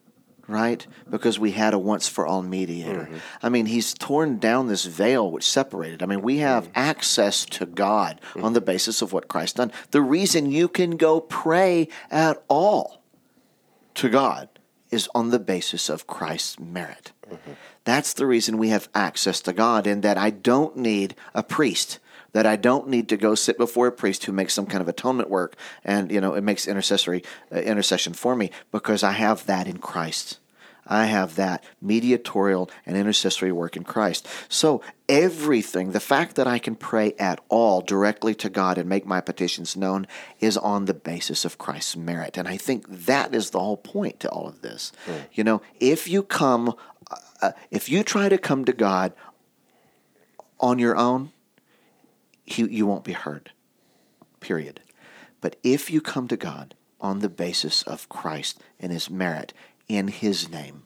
right? 0.46 0.86
Because 1.10 1.38
we 1.38 1.52
had 1.52 1.74
a 1.74 1.78
once 1.78 2.08
for 2.08 2.26
all 2.26 2.42
mediator. 2.42 3.02
Mm-hmm. 3.02 3.16
I 3.42 3.48
mean, 3.50 3.66
he's 3.66 3.92
torn 3.92 4.38
down 4.38 4.68
this 4.68 4.86
veil 4.86 5.30
which 5.30 5.48
separated. 5.48 6.02
I 6.02 6.06
mean, 6.06 6.22
we 6.22 6.38
have 6.38 6.64
mm-hmm. 6.64 6.72
access 6.78 7.44
to 7.46 7.66
God 7.66 8.20
mm-hmm. 8.30 8.44
on 8.44 8.54
the 8.54 8.62
basis 8.62 9.02
of 9.02 9.12
what 9.12 9.28
Christ 9.28 9.56
done. 9.56 9.70
The 9.90 10.02
reason 10.02 10.50
you 10.50 10.68
can 10.68 10.96
go 10.96 11.20
pray 11.20 11.88
at 12.10 12.42
all 12.48 13.02
to 13.96 14.08
God 14.08 14.48
is 14.90 15.08
on 15.14 15.30
the 15.30 15.38
basis 15.38 15.88
of 15.88 16.06
Christ's 16.06 16.58
merit. 16.58 17.12
Mm-hmm. 17.28 17.52
That's 17.84 18.12
the 18.12 18.26
reason 18.26 18.58
we 18.58 18.68
have 18.68 18.88
access 18.94 19.40
to 19.42 19.52
God, 19.52 19.86
in 19.86 20.00
that 20.02 20.18
I 20.18 20.30
don't 20.30 20.76
need 20.76 21.14
a 21.34 21.42
priest. 21.42 21.98
That 22.32 22.46
I 22.46 22.56
don't 22.56 22.88
need 22.88 23.08
to 23.08 23.16
go 23.16 23.34
sit 23.34 23.56
before 23.56 23.86
a 23.86 23.92
priest 23.92 24.24
who 24.24 24.32
makes 24.32 24.52
some 24.52 24.66
kind 24.66 24.82
of 24.82 24.88
atonement 24.88 25.30
work, 25.30 25.56
and 25.82 26.12
you 26.12 26.20
know 26.20 26.34
it 26.34 26.42
makes 26.42 26.68
intercessory 26.68 27.24
uh, 27.50 27.60
intercession 27.60 28.12
for 28.12 28.36
me 28.36 28.50
because 28.70 29.02
I 29.02 29.12
have 29.12 29.46
that 29.46 29.66
in 29.66 29.78
Christ. 29.78 30.38
I 30.88 31.06
have 31.06 31.36
that 31.36 31.62
mediatorial 31.80 32.70
and 32.86 32.96
intercessory 32.96 33.52
work 33.52 33.76
in 33.76 33.84
Christ. 33.84 34.26
So, 34.48 34.82
everything, 35.08 35.92
the 35.92 36.00
fact 36.00 36.36
that 36.36 36.46
I 36.46 36.58
can 36.58 36.74
pray 36.74 37.14
at 37.18 37.40
all 37.48 37.80
directly 37.80 38.34
to 38.36 38.48
God 38.48 38.78
and 38.78 38.88
make 38.88 39.06
my 39.06 39.20
petitions 39.20 39.76
known, 39.76 40.06
is 40.40 40.56
on 40.56 40.86
the 40.86 40.94
basis 40.94 41.44
of 41.44 41.58
Christ's 41.58 41.96
merit. 41.96 42.36
And 42.36 42.48
I 42.48 42.56
think 42.56 42.86
that 42.88 43.34
is 43.34 43.50
the 43.50 43.60
whole 43.60 43.76
point 43.76 44.20
to 44.20 44.30
all 44.30 44.48
of 44.48 44.62
this. 44.62 44.92
Mm. 45.06 45.20
You 45.32 45.44
know, 45.44 45.62
if 45.78 46.08
you 46.08 46.22
come, 46.22 46.74
uh, 47.10 47.16
uh, 47.42 47.52
if 47.70 47.88
you 47.88 48.02
try 48.02 48.28
to 48.28 48.38
come 48.38 48.64
to 48.64 48.72
God 48.72 49.12
on 50.60 50.78
your 50.78 50.96
own, 50.96 51.32
he, 52.44 52.64
you 52.64 52.86
won't 52.86 53.04
be 53.04 53.12
heard, 53.12 53.52
period. 54.40 54.80
But 55.40 55.56
if 55.62 55.90
you 55.90 56.00
come 56.00 56.28
to 56.28 56.36
God 56.36 56.74
on 57.00 57.20
the 57.20 57.28
basis 57.28 57.82
of 57.82 58.08
Christ 58.08 58.60
and 58.80 58.90
his 58.90 59.08
merit, 59.08 59.52
in 59.88 60.08
His 60.08 60.48
name, 60.50 60.82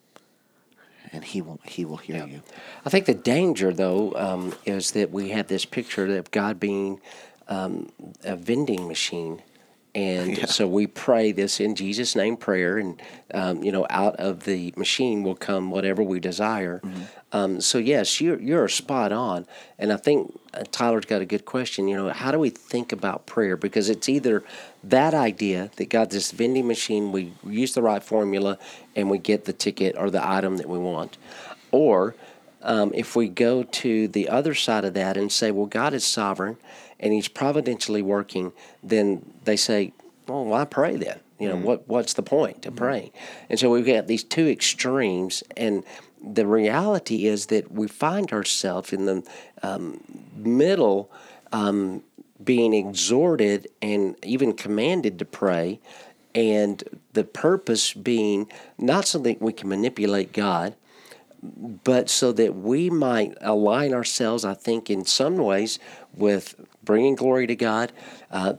and 1.13 1.25
He 1.25 1.43
will 1.43 1.61
He 1.65 1.85
will 1.85 1.99
hear 1.99 2.17
yeah. 2.17 2.27
you. 2.27 2.43
I 2.85 2.91
think 2.91 3.07
the 3.07 3.15
danger, 3.15 3.73
though, 3.73 4.15
um, 4.15 4.55
is 4.65 4.93
that 4.93 5.11
we 5.11 5.31
have 5.31 5.49
this 5.49 5.65
picture 5.65 6.17
of 6.17 6.31
God 6.31 6.59
being 6.61 7.01
um, 7.49 7.93
a 8.25 8.37
vending 8.37 8.89
machine. 8.89 9.43
And 9.95 10.39
yeah. 10.39 10.47
so 10.47 10.67
we 10.67 10.87
pray 10.87 11.33
this 11.33 11.61
in 11.61 11.75
Jesus' 11.75 12.17
name 12.17 12.37
prayer, 12.37 12.79
and 12.79 13.01
um, 13.35 13.63
you 13.63 13.73
know, 13.73 13.87
out 13.91 14.17
of 14.17 14.45
the 14.45 14.73
machine 14.77 15.23
will 15.23 15.35
come 15.35 15.71
whatever 15.71 16.03
we 16.03 16.21
desire. 16.21 16.81
Mm-hmm. 16.83 17.03
Um, 17.33 17.61
so 17.61 17.79
yes, 17.79 18.21
you're 18.21 18.41
you're 18.41 18.69
spot 18.69 19.13
on, 19.13 19.47
and 19.79 19.93
I 19.93 19.97
think 19.97 20.39
uh, 20.55 20.65
Tyler's 20.71 21.05
got 21.05 21.23
a 21.23 21.27
good 21.27 21.45
question. 21.45 21.89
You 21.89 21.97
know, 21.97 22.09
how 22.11 22.31
do 22.31 22.39
we 22.39 22.51
think 22.51 22.93
about 22.93 23.27
prayer? 23.27 23.57
Because 23.57 23.89
it's 23.91 24.09
either 24.09 24.43
that 24.85 25.15
idea 25.15 25.71
that 25.77 25.89
got 25.89 26.11
this 26.11 26.31
vending 26.31 26.67
machine, 26.67 27.13
we 27.13 27.33
use 27.47 27.75
the 27.75 27.83
right 27.83 28.03
formula, 28.03 28.59
and 28.97 29.11
we 29.11 29.19
get 29.19 29.45
the 29.45 29.53
ticket 29.53 29.97
or 29.97 30.11
the 30.11 30.27
item 30.27 30.57
that 30.59 30.69
we 30.69 30.79
want, 30.79 31.19
or 31.71 32.15
um, 32.63 32.93
if 32.95 33.17
we 33.17 33.29
go 33.29 33.63
to 33.63 34.09
the 34.09 34.29
other 34.29 34.55
side 34.55 34.85
of 34.85 34.95
that 34.95 35.17
and 35.17 35.31
say, 35.31 35.51
well, 35.51 35.67
God 35.67 35.95
is 35.95 36.05
sovereign 36.05 36.57
and 37.01 37.13
He's 37.13 37.29
providentially 37.29 38.03
working, 38.03 38.53
then 38.83 39.33
they 39.45 39.57
say, 39.57 39.93
well, 40.27 40.45
why 40.45 40.65
pray 40.65 40.97
then? 40.97 41.21
You 41.39 41.49
know, 41.49 41.57
mm-hmm. 41.57 41.65
what 41.65 41.89
what's 41.89 42.13
the 42.13 42.23
point 42.23 42.67
of 42.67 42.75
mm-hmm. 42.75 42.85
praying? 42.85 43.11
And 43.51 43.59
so 43.59 43.71
we've 43.71 43.87
got 43.87 44.07
these 44.07 44.23
two 44.23 44.47
extremes, 44.49 45.43
and 45.57 45.83
the 46.25 46.47
reality 46.47 47.27
is 47.27 47.47
that 47.47 47.73
we 47.73 47.89
find 47.89 48.33
ourselves 48.33 48.93
in 48.93 49.07
the 49.07 49.27
um, 49.63 50.01
middle, 50.37 51.11
um, 51.53 52.05
being 52.45 52.75
exhorted 52.75 53.67
and 53.81 54.17
even 54.25 54.53
commanded 54.53 55.19
to 55.19 55.25
pray, 55.25 55.81
and 56.33 56.85
the 57.13 57.25
purpose 57.25 57.93
being 57.93 58.51
not 58.79 59.07
so 59.07 59.19
that 59.19 59.43
we 59.43 59.53
can 59.53 59.69
manipulate 59.69 60.33
God, 60.33 60.77
but 61.43 62.09
so 62.09 62.33
that 62.33 62.55
we 62.55 62.89
might 62.89 63.35
align 63.41 63.93
ourselves, 63.93 64.45
I 64.45 64.55
think, 64.55 64.89
in 64.91 65.05
some 65.05 65.37
ways 65.39 65.79
with 66.15 66.55
bringing 66.85 67.17
glory 67.17 67.47
to 67.49 67.57
God 67.57 67.93
uh, 68.31 68.55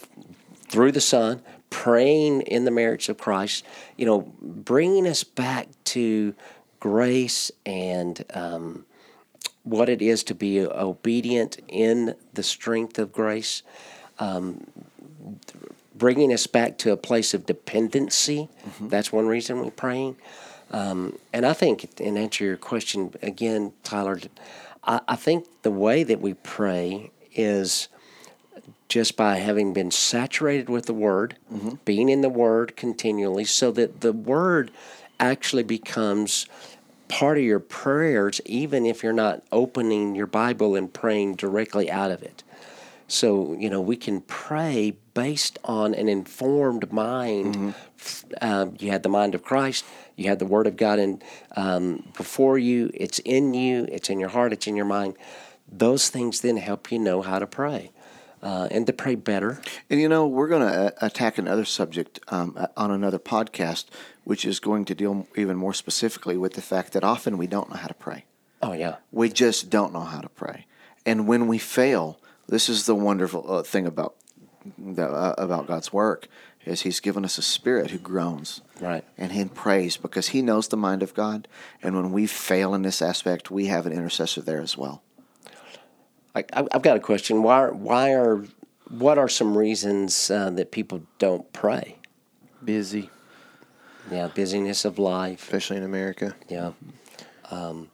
through 0.68 0.92
the 0.92 1.02
Son, 1.02 1.42
praying 1.70 2.42
in 2.42 2.66
the 2.66 2.72
merits 2.72 3.10
of 3.10 3.18
Christ, 3.18 3.66
you 3.98 4.06
know, 4.06 4.34
bringing 4.42 5.08
us 5.08 5.24
back 5.24 5.70
to 5.86 6.36
grace 6.80 7.52
and 7.66 8.24
um, 8.34 8.86
what 9.64 9.88
it 9.88 10.02
is 10.02 10.24
to 10.26 10.36
be 10.36 10.60
obedient 10.60 11.60
in 11.70 12.16
the 12.34 12.44
strength 12.44 13.00
of 13.00 13.14
grace, 13.14 13.64
um, 14.20 14.68
bringing 15.96 16.34
us 16.34 16.48
back 16.48 16.78
to 16.80 16.92
a 16.92 16.98
place 16.98 17.34
of 17.34 17.46
dependency. 17.46 18.50
Mm-hmm. 18.68 18.90
That's 18.90 19.14
one 19.14 19.28
reason 19.28 19.60
we're 19.60 19.72
praying. 19.72 20.18
Um, 20.74 21.20
and 21.32 21.46
I 21.46 21.54
think, 21.54 22.02
in 22.02 22.18
answer 22.18 22.40
to 22.40 22.46
your 22.46 22.58
question 22.58 23.14
again, 23.22 23.74
Tyler, 23.84 24.20
I, 24.84 25.02
I 25.08 25.16
think 25.16 25.46
the 25.62 25.72
way 25.72 26.04
that 26.04 26.20
we 26.20 26.34
pray 26.34 27.12
is 27.32 27.88
just 28.90 29.16
by 29.16 29.38
having 29.38 29.74
been 29.74 29.92
saturated 29.92 30.70
with 30.70 30.88
the 30.88 30.94
Word, 30.94 31.38
mm-hmm. 31.52 31.76
being 31.86 32.10
in 32.10 32.22
the 32.22 32.30
Word 32.30 32.76
continually, 32.76 33.46
so 33.46 33.72
that 33.72 34.02
the 34.02 34.14
Word 34.14 34.72
actually 35.20 35.64
becomes 35.64 36.48
part 37.08 37.38
of 37.38 37.44
your 37.44 37.60
prayers, 37.60 38.42
even 38.46 38.86
if 38.86 39.04
you're 39.04 39.14
not 39.14 39.44
opening 39.52 40.16
your 40.16 40.26
Bible 40.28 40.76
and 40.76 40.92
praying 40.92 41.36
directly 41.36 41.90
out 41.92 42.10
of 42.10 42.24
it. 42.24 42.44
So, 43.08 43.54
you 43.54 43.70
know, 43.70 43.82
we 43.82 43.96
can 43.96 44.22
pray 44.22 44.96
based 45.14 45.60
on 45.64 45.94
an 45.94 46.10
informed 46.10 46.92
mind. 46.92 47.56
Mm-hmm. 47.56 47.70
Um, 48.42 48.76
you 48.80 48.92
had 48.92 49.04
the 49.04 49.10
mind 49.10 49.36
of 49.36 49.44
Christ, 49.44 49.86
you 50.16 50.30
had 50.30 50.40
the 50.40 50.46
Word 50.46 50.68
of 50.68 50.78
God 50.78 51.00
in, 51.00 51.22
um, 51.56 52.08
before 52.16 52.58
you, 52.58 52.92
it's 52.94 53.20
in 53.20 53.54
you, 53.54 53.88
it's 53.92 54.10
in 54.10 54.20
your 54.20 54.30
heart, 54.30 54.54
it's 54.54 54.68
in 54.68 54.76
your 54.76 54.86
mind. 54.86 55.16
Those 55.72 56.10
things 56.10 56.42
then 56.42 56.58
help 56.58 56.92
you 56.92 57.00
know 57.00 57.22
how 57.22 57.40
to 57.40 57.48
pray. 57.48 57.92
Uh, 58.42 58.68
and 58.72 58.86
to 58.86 58.92
pray 58.92 59.16
better. 59.16 59.62
And 59.90 60.02
you 60.02 60.10
know, 60.10 60.28
we're 60.28 60.50
going 60.50 60.68
to 60.70 60.88
uh, 60.88 60.92
attack 61.00 61.38
another 61.38 61.64
subject 61.64 62.20
um, 62.28 62.68
on 62.76 62.92
another 62.92 63.18
podcast 63.18 63.86
which 64.24 64.46
is 64.46 64.60
going 64.60 64.86
to 64.86 64.96
deal 64.96 65.28
even 65.36 65.58
more 65.58 65.74
specifically 65.74 66.38
with 66.38 66.54
the 66.54 66.62
fact 66.62 66.94
that 66.94 67.04
often 67.04 67.38
we 67.38 67.48
don't 67.48 67.70
know 67.70 67.78
how 67.78 67.88
to 67.88 67.94
pray. 67.94 68.26
Oh, 68.62 68.74
yeah. 68.74 68.98
We 69.12 69.30
just 69.30 69.70
don't 69.70 69.94
know 69.94 70.02
how 70.02 70.22
to 70.22 70.30
pray. 70.30 70.66
And 71.06 71.28
when 71.28 71.48
we 71.48 71.58
fail, 71.58 72.20
this 72.48 72.70
is 72.70 72.86
the 72.86 72.96
wonderful 72.96 73.52
uh, 73.52 73.64
thing 73.64 73.86
about 73.86 74.16
the, 74.78 75.06
uh, 75.06 75.36
about 75.38 75.68
God's 75.68 75.92
work 75.92 76.28
is 76.66 76.82
He's 76.82 77.00
given 77.00 77.26
us 77.26 77.38
a 77.38 77.42
spirit 77.42 77.92
who 77.92 77.98
groans, 77.98 78.62
right, 78.80 79.04
and 79.18 79.32
He 79.32 79.46
prays 79.46 79.98
because 79.98 80.30
He 80.30 80.42
knows 80.42 80.68
the 80.68 80.78
mind 80.78 81.04
of 81.04 81.14
God. 81.14 81.48
And 81.82 81.96
when 81.96 82.12
we 82.12 82.28
fail 82.28 82.74
in 82.74 82.82
this 82.82 83.02
aspect, 83.02 83.52
we 83.52 83.68
have 83.68 83.86
an 83.86 83.94
intercessor 83.94 84.42
there 84.42 84.62
as 84.62 84.78
well. 84.78 85.02
I, 86.36 86.44
have 86.72 86.82
got 86.82 86.98
a 86.98 87.02
question. 87.02 87.44
Why? 87.44 87.68
Why 87.68 88.14
are? 88.14 88.44
What 88.90 89.18
are 89.18 89.30
some 89.30 89.58
reasons 89.58 90.30
uh, 90.30 90.50
that 90.52 90.72
people 90.72 91.04
don't 91.18 91.52
pray? 91.54 91.98
Busy. 92.64 93.10
Yeah, 94.12 94.28
busyness 94.28 94.84
of 94.86 95.00
life, 95.00 95.44
especially 95.44 95.78
in 95.78 95.84
America. 95.84 96.36
Yeah, 96.50 96.74
um, 97.50 97.90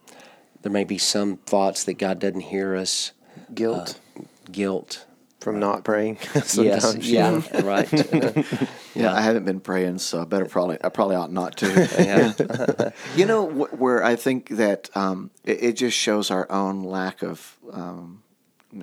there 0.61 0.71
may 0.71 0.83
be 0.83 0.97
some 0.97 1.37
thoughts 1.37 1.83
that 1.83 1.95
God 1.95 2.19
doesn't 2.19 2.41
hear 2.41 2.75
us. 2.75 3.11
Guilt, 3.53 3.99
uh, 4.17 4.23
guilt 4.51 5.05
from 5.39 5.59
not 5.59 5.83
praying. 5.83 6.17
yes, 6.53 6.95
yeah, 6.97 7.41
right. 7.61 7.91
yeah. 8.13 8.43
yeah, 8.93 9.13
I 9.13 9.21
haven't 9.21 9.45
been 9.45 9.59
praying, 9.59 9.99
so 9.99 10.21
I 10.21 10.25
better 10.25 10.45
probably 10.45 10.77
I 10.83 10.89
probably 10.89 11.15
ought 11.15 11.31
not 11.31 11.57
to. 11.57 12.93
you 13.15 13.25
know 13.25 13.47
wh- 13.47 13.79
where 13.79 14.03
I 14.03 14.15
think 14.15 14.49
that 14.49 14.89
um, 14.95 15.31
it, 15.43 15.63
it, 15.63 15.73
just 15.73 15.97
shows 15.97 16.29
our 16.31 16.51
own 16.51 16.83
lack 16.83 17.21
of 17.23 17.57
um, 17.71 18.23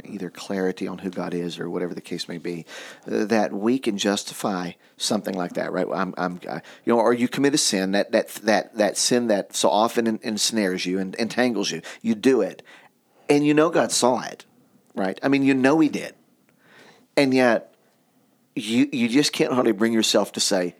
either 0.05 0.31
clarity 0.31 0.89
on 0.89 0.99
who 0.99 1.11
God 1.11 1.35
is 1.35 1.59
or 1.59 1.71
whatever 1.71 1.95
the 1.95 2.01
case 2.01 2.29
may 2.29 2.39
be, 2.39 2.65
uh, 3.11 3.25
that 3.27 3.53
we 3.53 3.79
can 3.79 3.99
justify 3.99 4.73
something 4.97 5.35
like 5.35 5.55
that, 5.55 5.73
right? 5.73 5.87
I'm, 5.93 6.15
I'm, 6.17 6.41
uh, 6.49 6.61
you 6.85 6.93
know, 6.93 6.99
or 6.99 7.13
you 7.13 7.29
commit 7.29 7.55
a 7.55 7.59
sin 7.59 7.93
that 7.93 8.13
that 8.13 8.29
that 8.37 8.77
that 8.77 8.97
sin 8.97 9.29
that 9.29 9.55
so 9.55 9.69
often 9.69 10.19
ensnares 10.23 10.87
you 10.87 10.99
and 10.99 11.15
entangles 11.17 11.71
you. 11.71 11.83
You 12.03 12.15
do 12.15 12.41
it, 12.41 12.63
and 13.29 13.47
you 13.47 13.55
know 13.55 13.71
God 13.71 13.93
saw 13.93 14.23
it, 14.23 14.45
right? 14.95 15.19
I 15.23 15.29
mean, 15.29 15.43
you 15.43 15.55
know 15.55 15.79
He 15.81 15.89
did, 15.89 16.15
and 17.17 17.33
yet 17.35 17.75
you 18.55 18.89
you 18.93 19.09
just 19.09 19.33
can't 19.33 19.53
hardly 19.53 19.73
bring 19.73 19.93
yourself 19.93 20.33
to 20.33 20.41
say, 20.41 20.75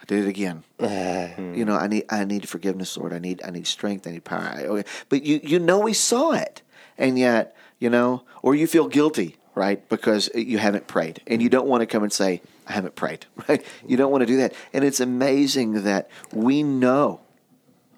I 0.00 0.04
did 0.06 0.24
it 0.24 0.28
again. 0.28 0.64
Uh, 0.78 1.28
you 1.38 1.64
know, 1.64 1.76
I 1.76 1.86
need 1.86 2.04
I 2.08 2.24
need 2.24 2.48
forgiveness, 2.48 2.96
Lord. 2.96 3.12
I 3.12 3.18
need 3.18 3.42
I 3.44 3.50
need 3.50 3.66
strength. 3.66 4.06
I 4.06 4.12
need 4.12 4.24
power. 4.24 4.40
I, 4.40 4.64
okay. 4.64 4.88
But 5.08 5.24
you 5.24 5.40
you 5.42 5.58
know 5.58 5.86
He 5.86 5.94
saw 5.94 6.32
it, 6.32 6.62
and 6.96 7.18
yet 7.18 7.56
you 7.78 7.90
know, 7.90 8.24
or 8.42 8.54
you 8.54 8.66
feel 8.66 8.88
guilty, 8.88 9.36
right, 9.54 9.88
because 9.88 10.28
you 10.34 10.58
haven't 10.58 10.88
prayed, 10.88 11.22
and 11.26 11.40
you 11.40 11.48
don't 11.48 11.68
want 11.68 11.80
to 11.80 11.86
come 11.86 12.02
and 12.02 12.12
say, 12.12 12.42
I 12.66 12.72
haven't 12.72 12.96
prayed, 12.96 13.26
right? 13.48 13.64
You 13.86 13.96
don't 13.96 14.10
want 14.10 14.22
to 14.22 14.26
do 14.26 14.38
that, 14.38 14.54
and 14.72 14.84
it's 14.84 15.00
amazing 15.00 15.84
that 15.84 16.10
we 16.32 16.62
know 16.62 17.20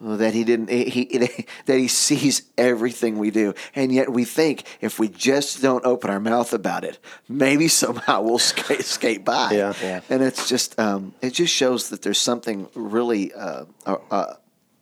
that 0.01 0.33
he 0.33 0.45
didn't 0.45 0.71
he, 0.71 1.05
that 1.67 1.79
he 1.79 1.89
sees 1.89 2.43
everything 2.57 3.19
we 3.19 3.31
do 3.31 3.55
and 3.75 3.93
yet 3.93 4.11
we 4.11 4.25
think 4.25 4.65
if 4.81 4.99
we 4.99 5.09
just 5.09 5.61
don't 5.61 5.85
open 5.85 6.11
our 6.11 6.21
mouth 6.21 6.53
about 6.53 6.85
it 6.85 6.99
maybe 7.29 7.69
somehow 7.69 8.21
we'll 8.21 8.39
skate, 8.39 8.85
skate 8.85 9.25
by 9.25 9.53
yeah. 9.53 9.73
yeah. 9.83 10.01
and 10.09 10.23
it's 10.23 10.49
just 10.49 10.79
um, 10.79 11.15
it 11.21 11.31
just 11.31 11.55
shows 11.55 11.91
that 11.91 12.03
there's 12.03 12.19
something 12.19 12.69
really 12.75 13.33
uh, 13.35 13.65
uh, 13.87 13.97
uh, 14.11 14.35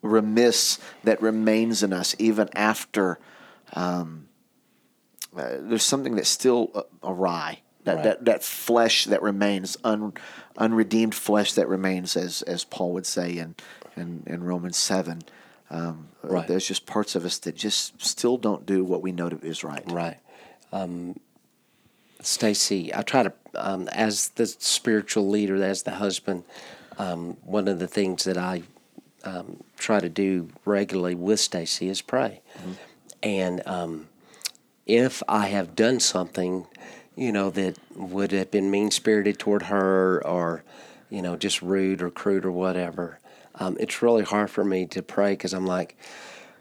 remiss 0.02 0.78
that 1.04 1.20
remains 1.20 1.82
in 1.82 1.92
us 1.92 2.14
even 2.18 2.48
after 2.54 3.18
um, 3.74 4.28
uh, 5.36 5.56
there's 5.60 5.82
something 5.82 6.14
that's 6.14 6.28
still 6.28 6.70
uh, 6.74 6.82
awry 7.02 7.60
that, 7.84 7.94
right. 7.96 8.04
that 8.04 8.24
that 8.24 8.44
flesh 8.44 9.06
that 9.06 9.22
remains 9.22 9.76
un, 9.84 10.12
unredeemed 10.56 11.14
flesh 11.14 11.52
that 11.54 11.68
remains 11.68 12.16
as 12.16 12.42
as 12.42 12.64
Paul 12.64 12.92
would 12.92 13.06
say 13.06 13.38
in 13.38 13.54
in, 13.98 14.22
in 14.26 14.44
Romans 14.44 14.76
7. 14.76 15.22
Um, 15.70 16.08
right. 16.22 16.46
There's 16.46 16.66
just 16.66 16.86
parts 16.86 17.14
of 17.14 17.24
us 17.24 17.38
that 17.38 17.54
just 17.54 18.00
still 18.04 18.38
don't 18.38 18.64
do 18.64 18.84
what 18.84 19.02
we 19.02 19.12
know 19.12 19.28
is 19.42 19.62
right. 19.62 19.82
Right. 19.90 20.18
Um, 20.72 21.18
Stacy, 22.20 22.94
I 22.94 23.02
try 23.02 23.24
to, 23.24 23.32
um, 23.54 23.88
as 23.88 24.30
the 24.30 24.46
spiritual 24.46 25.28
leader, 25.28 25.62
as 25.62 25.82
the 25.82 25.92
husband, 25.92 26.44
um, 26.98 27.36
one 27.44 27.68
of 27.68 27.78
the 27.78 27.86
things 27.86 28.24
that 28.24 28.36
I 28.36 28.62
um, 29.24 29.62
try 29.76 30.00
to 30.00 30.08
do 30.08 30.48
regularly 30.64 31.14
with 31.14 31.40
Stacy 31.40 31.88
is 31.88 32.02
pray. 32.02 32.40
Mm-hmm. 32.58 32.72
And 33.22 33.62
um, 33.66 34.08
if 34.86 35.22
I 35.28 35.46
have 35.46 35.76
done 35.76 36.00
something, 36.00 36.66
you 37.14 37.32
know, 37.32 37.50
that 37.50 37.78
would 37.94 38.32
have 38.32 38.50
been 38.50 38.70
mean 38.70 38.90
spirited 38.90 39.38
toward 39.38 39.64
her 39.64 40.24
or, 40.26 40.64
you 41.10 41.22
know, 41.22 41.36
just 41.36 41.62
rude 41.62 42.02
or 42.02 42.10
crude 42.10 42.44
or 42.44 42.52
whatever, 42.52 43.18
um, 43.58 43.76
it's 43.80 44.02
really 44.02 44.24
hard 44.24 44.50
for 44.50 44.64
me 44.64 44.86
to 44.86 45.02
pray 45.02 45.32
because 45.32 45.52
I'm 45.52 45.66
like, 45.66 45.96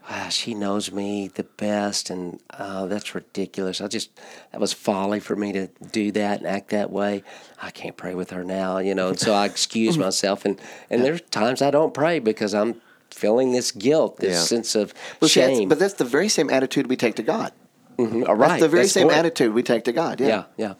ah, 0.08 0.28
she 0.30 0.54
knows 0.54 0.90
me 0.92 1.28
the 1.28 1.44
best, 1.44 2.10
and 2.10 2.40
oh, 2.58 2.88
that's 2.88 3.14
ridiculous. 3.14 3.80
I 3.80 3.88
just 3.88 4.10
that 4.52 4.60
was 4.60 4.72
folly 4.72 5.20
for 5.20 5.36
me 5.36 5.52
to 5.52 5.68
do 5.92 6.10
that 6.12 6.38
and 6.38 6.46
act 6.46 6.70
that 6.70 6.90
way. 6.90 7.22
I 7.60 7.70
can't 7.70 7.96
pray 7.96 8.14
with 8.14 8.30
her 8.30 8.44
now, 8.44 8.78
you 8.78 8.94
know. 8.94 9.08
And 9.08 9.20
so 9.20 9.32
I 9.32 9.46
excuse 9.46 9.98
myself, 10.06 10.44
and 10.44 10.60
and 10.90 11.04
there's 11.04 11.20
times 11.22 11.62
I 11.62 11.70
don't 11.70 11.94
pray 11.94 12.18
because 12.18 12.54
I'm 12.54 12.80
feeling 13.10 13.52
this 13.52 13.72
guilt, 13.72 14.18
this 14.18 14.34
yeah. 14.34 14.42
sense 14.42 14.74
of 14.74 14.94
well, 15.20 15.28
shame. 15.28 15.56
See, 15.56 15.66
but 15.66 15.78
that's 15.78 15.94
the 15.94 16.04
very 16.04 16.28
same 16.28 16.50
attitude 16.50 16.88
we 16.88 16.96
take 16.96 17.16
to 17.16 17.22
God. 17.22 17.52
Mm-hmm. 17.98 18.22
Right. 18.22 18.48
That's 18.48 18.60
the 18.60 18.68
very 18.68 18.82
That's 18.84 18.92
same 18.92 19.10
attitude 19.10 19.52
we 19.52 19.64
take 19.64 19.84
to 19.84 19.92
God. 19.92 20.20
Yeah. 20.20 20.26
yeah, 20.28 20.44
yeah. 20.56 20.74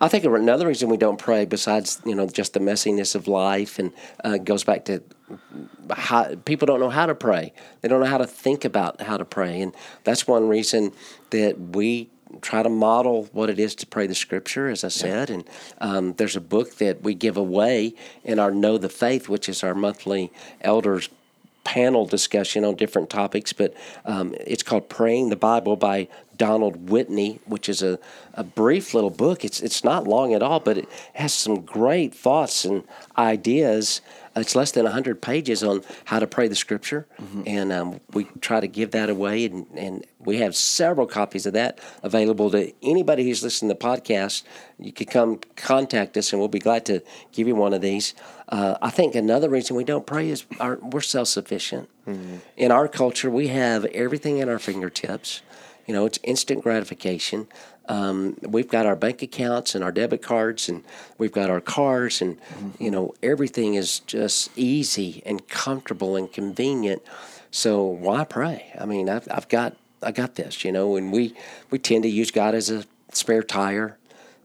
I 0.00 0.06
think 0.06 0.24
another 0.24 0.68
reason 0.68 0.88
we 0.88 0.96
don't 0.96 1.18
pray, 1.18 1.44
besides 1.44 2.00
you 2.04 2.14
know 2.14 2.28
just 2.28 2.54
the 2.54 2.60
messiness 2.60 3.16
of 3.16 3.26
life, 3.26 3.80
and 3.80 3.92
uh, 4.22 4.38
goes 4.38 4.62
back 4.62 4.84
to 4.84 5.02
how, 5.90 6.36
people 6.44 6.66
don't 6.66 6.78
know 6.78 6.90
how 6.90 7.06
to 7.06 7.14
pray. 7.14 7.52
They 7.80 7.88
don't 7.88 8.00
know 8.00 8.06
how 8.06 8.18
to 8.18 8.26
think 8.26 8.64
about 8.64 9.00
how 9.00 9.16
to 9.16 9.24
pray, 9.24 9.60
and 9.60 9.74
that's 10.04 10.28
one 10.28 10.48
reason 10.48 10.92
that 11.30 11.58
we 11.58 12.08
try 12.40 12.62
to 12.62 12.68
model 12.68 13.28
what 13.32 13.50
it 13.50 13.58
is 13.58 13.74
to 13.74 13.86
pray 13.86 14.06
the 14.06 14.14
scripture, 14.14 14.68
as 14.68 14.84
I 14.84 14.88
said. 14.88 15.28
Yeah. 15.28 15.34
And 15.34 15.48
um, 15.80 16.12
there's 16.14 16.36
a 16.36 16.40
book 16.40 16.76
that 16.76 17.02
we 17.02 17.14
give 17.14 17.36
away 17.36 17.94
in 18.22 18.38
our 18.38 18.52
Know 18.52 18.78
the 18.78 18.88
Faith, 18.88 19.28
which 19.28 19.48
is 19.48 19.64
our 19.64 19.74
monthly 19.74 20.32
elders 20.60 21.08
panel 21.64 22.06
discussion 22.06 22.64
on 22.64 22.74
different 22.74 23.10
topics, 23.10 23.52
but 23.52 23.74
um, 24.04 24.34
it's 24.40 24.62
called 24.62 24.88
Praying 24.88 25.28
the 25.28 25.36
Bible 25.36 25.76
by 25.76 26.08
Donald 26.40 26.88
Whitney, 26.88 27.38
which 27.44 27.68
is 27.68 27.82
a, 27.82 27.98
a 28.32 28.42
brief 28.42 28.94
little 28.94 29.10
book. 29.10 29.44
It's, 29.44 29.60
it's 29.60 29.84
not 29.84 30.06
long 30.06 30.32
at 30.32 30.42
all, 30.42 30.58
but 30.58 30.78
it 30.78 30.88
has 31.12 31.34
some 31.34 31.60
great 31.60 32.14
thoughts 32.14 32.64
and 32.64 32.82
ideas. 33.18 34.00
It's 34.34 34.56
less 34.56 34.72
than 34.72 34.84
100 34.84 35.20
pages 35.20 35.62
on 35.62 35.82
how 36.06 36.18
to 36.18 36.26
pray 36.26 36.48
the 36.48 36.54
scripture, 36.54 37.06
mm-hmm. 37.20 37.42
and 37.44 37.72
um, 37.72 38.00
we 38.14 38.24
try 38.40 38.58
to 38.58 38.68
give 38.68 38.92
that 38.92 39.10
away. 39.10 39.44
And, 39.44 39.66
and 39.76 40.06
we 40.18 40.38
have 40.38 40.56
several 40.56 41.06
copies 41.06 41.44
of 41.44 41.52
that 41.52 41.78
available 42.02 42.50
to 42.52 42.72
anybody 42.82 43.24
who's 43.24 43.42
listening 43.42 43.68
to 43.68 43.78
the 43.78 43.86
podcast. 43.86 44.44
You 44.78 44.92
can 44.92 45.08
come 45.08 45.40
contact 45.56 46.16
us, 46.16 46.32
and 46.32 46.40
we'll 46.40 46.48
be 46.48 46.58
glad 46.58 46.86
to 46.86 47.02
give 47.32 47.48
you 47.48 47.54
one 47.54 47.74
of 47.74 47.82
these. 47.82 48.14
Uh, 48.48 48.78
I 48.80 48.88
think 48.88 49.14
another 49.14 49.50
reason 49.50 49.76
we 49.76 49.84
don't 49.84 50.06
pray 50.06 50.30
is 50.30 50.46
our, 50.58 50.76
we're 50.76 51.02
self 51.02 51.28
sufficient. 51.28 51.90
Mm-hmm. 52.08 52.36
In 52.56 52.72
our 52.72 52.88
culture, 52.88 53.30
we 53.30 53.48
have 53.48 53.84
everything 53.84 54.40
at 54.40 54.48
our 54.48 54.58
fingertips. 54.58 55.42
You 55.90 55.96
know, 55.96 56.06
it's 56.06 56.20
instant 56.22 56.62
gratification. 56.62 57.48
Um, 57.88 58.36
we've 58.42 58.68
got 58.68 58.86
our 58.86 58.94
bank 58.94 59.22
accounts 59.22 59.74
and 59.74 59.82
our 59.82 59.90
debit 59.90 60.22
cards, 60.22 60.68
and 60.68 60.84
we've 61.18 61.32
got 61.32 61.50
our 61.50 61.60
cars, 61.60 62.22
and 62.22 62.40
mm-hmm. 62.40 62.80
you 62.80 62.92
know 62.92 63.12
everything 63.24 63.74
is 63.74 63.98
just 63.98 64.56
easy 64.56 65.20
and 65.26 65.48
comfortable 65.48 66.14
and 66.14 66.32
convenient. 66.32 67.02
So 67.50 67.82
why 67.82 68.22
pray? 68.22 68.72
I 68.78 68.86
mean, 68.86 69.08
I've, 69.08 69.26
I've 69.32 69.48
got 69.48 69.74
I 70.00 70.12
got 70.12 70.36
this, 70.36 70.64
you 70.64 70.70
know, 70.70 70.94
and 70.94 71.10
we 71.10 71.34
we 71.72 71.80
tend 71.80 72.04
to 72.04 72.08
use 72.08 72.30
God 72.30 72.54
as 72.54 72.70
a 72.70 72.84
spare 73.10 73.42
tire 73.42 73.98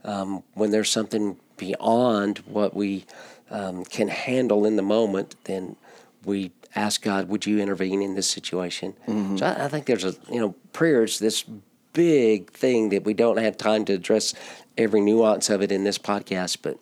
um, 0.03 0.41
when 0.55 0.71
there's 0.71 0.89
something 0.89 1.37
beyond 1.57 2.39
what 2.39 2.75
we 2.75 3.05
um, 3.51 3.85
can 3.85 4.07
handle 4.07 4.65
in 4.65 4.77
the 4.77 4.81
moment. 4.81 5.35
Then 5.43 5.75
we 6.23 6.49
ask 6.75 7.01
God, 7.01 7.29
would 7.29 7.45
you 7.45 7.59
intervene 7.59 8.01
in 8.01 8.15
this 8.15 8.29
situation? 8.29 8.93
Mm-hmm. 9.07 9.37
So 9.37 9.45
I, 9.45 9.65
I, 9.65 9.67
think 9.67 9.85
there's 9.85 10.03
a, 10.03 10.15
you 10.29 10.39
know, 10.39 10.55
prayer 10.73 11.03
is 11.03 11.19
this 11.19 11.45
big 11.93 12.51
thing 12.51 12.89
that 12.89 13.03
we 13.05 13.13
don't 13.13 13.37
have 13.37 13.57
time 13.57 13.85
to 13.85 13.93
address 13.93 14.33
every 14.77 15.01
nuance 15.01 15.49
of 15.49 15.61
it 15.61 15.71
in 15.71 15.83
this 15.83 15.97
podcast, 15.97 16.57
but 16.61 16.77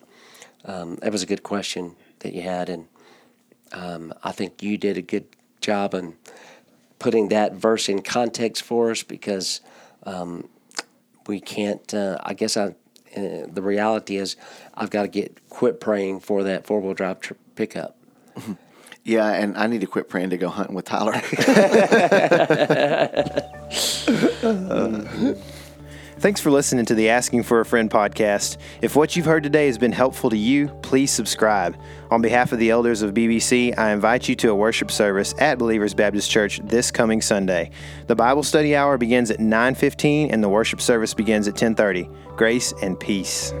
um, 0.64 0.96
that 0.96 1.12
was 1.12 1.22
a 1.22 1.26
good 1.26 1.42
question 1.42 1.94
that 2.20 2.32
you 2.34 2.42
had. 2.42 2.68
And 2.68 2.86
um, 3.72 4.12
I 4.22 4.32
think 4.32 4.62
you 4.62 4.76
did 4.76 4.98
a 4.98 5.02
good 5.02 5.26
job 5.60 5.94
in 5.94 6.16
putting 6.98 7.28
that 7.28 7.54
verse 7.54 7.88
in 7.88 8.02
context 8.02 8.62
for 8.62 8.90
us 8.90 9.02
because 9.02 9.60
um, 10.04 10.48
we 11.26 11.40
can't, 11.40 11.94
uh, 11.94 12.18
I 12.22 12.34
guess 12.34 12.56
I, 12.56 12.74
uh, 13.16 13.46
the 13.46 13.62
reality 13.62 14.16
is 14.16 14.36
I've 14.74 14.90
got 14.90 15.02
to 15.02 15.08
get 15.08 15.48
quit 15.48 15.80
praying 15.80 16.20
for 16.20 16.42
that 16.42 16.66
four 16.66 16.80
wheel 16.80 16.94
drive 16.94 17.20
tr- 17.20 17.34
pickup. 17.54 17.96
Yeah, 19.04 19.30
and 19.30 19.56
I 19.58 19.66
need 19.66 19.82
to 19.82 19.86
quit 19.86 20.08
praying 20.08 20.30
to 20.30 20.38
go 20.38 20.48
hunting 20.48 20.74
with 20.74 20.86
Tyler. 20.86 21.12
Thanks 26.18 26.40
for 26.40 26.50
listening 26.50 26.86
to 26.86 26.94
the 26.94 27.10
Asking 27.10 27.42
for 27.42 27.60
a 27.60 27.66
Friend 27.66 27.90
podcast. 27.90 28.56
If 28.80 28.96
what 28.96 29.14
you've 29.14 29.26
heard 29.26 29.42
today 29.42 29.66
has 29.66 29.76
been 29.76 29.92
helpful 29.92 30.30
to 30.30 30.38
you, 30.38 30.68
please 30.80 31.10
subscribe. 31.10 31.76
On 32.10 32.22
behalf 32.22 32.52
of 32.52 32.58
the 32.58 32.70
elders 32.70 33.02
of 33.02 33.12
BBC, 33.12 33.78
I 33.78 33.92
invite 33.92 34.26
you 34.26 34.34
to 34.36 34.48
a 34.48 34.54
worship 34.54 34.90
service 34.90 35.34
at 35.38 35.58
Believers 35.58 35.92
Baptist 35.92 36.30
Church 36.30 36.60
this 36.64 36.90
coming 36.90 37.20
Sunday. 37.20 37.72
The 38.06 38.16
Bible 38.16 38.42
study 38.42 38.74
hour 38.74 38.96
begins 38.96 39.30
at 39.30 39.38
9:15 39.38 40.32
and 40.32 40.42
the 40.42 40.48
worship 40.48 40.80
service 40.80 41.12
begins 41.12 41.46
at 41.46 41.56
10:30. 41.56 42.08
Grace 42.36 42.72
and 42.80 42.98
peace. 42.98 43.52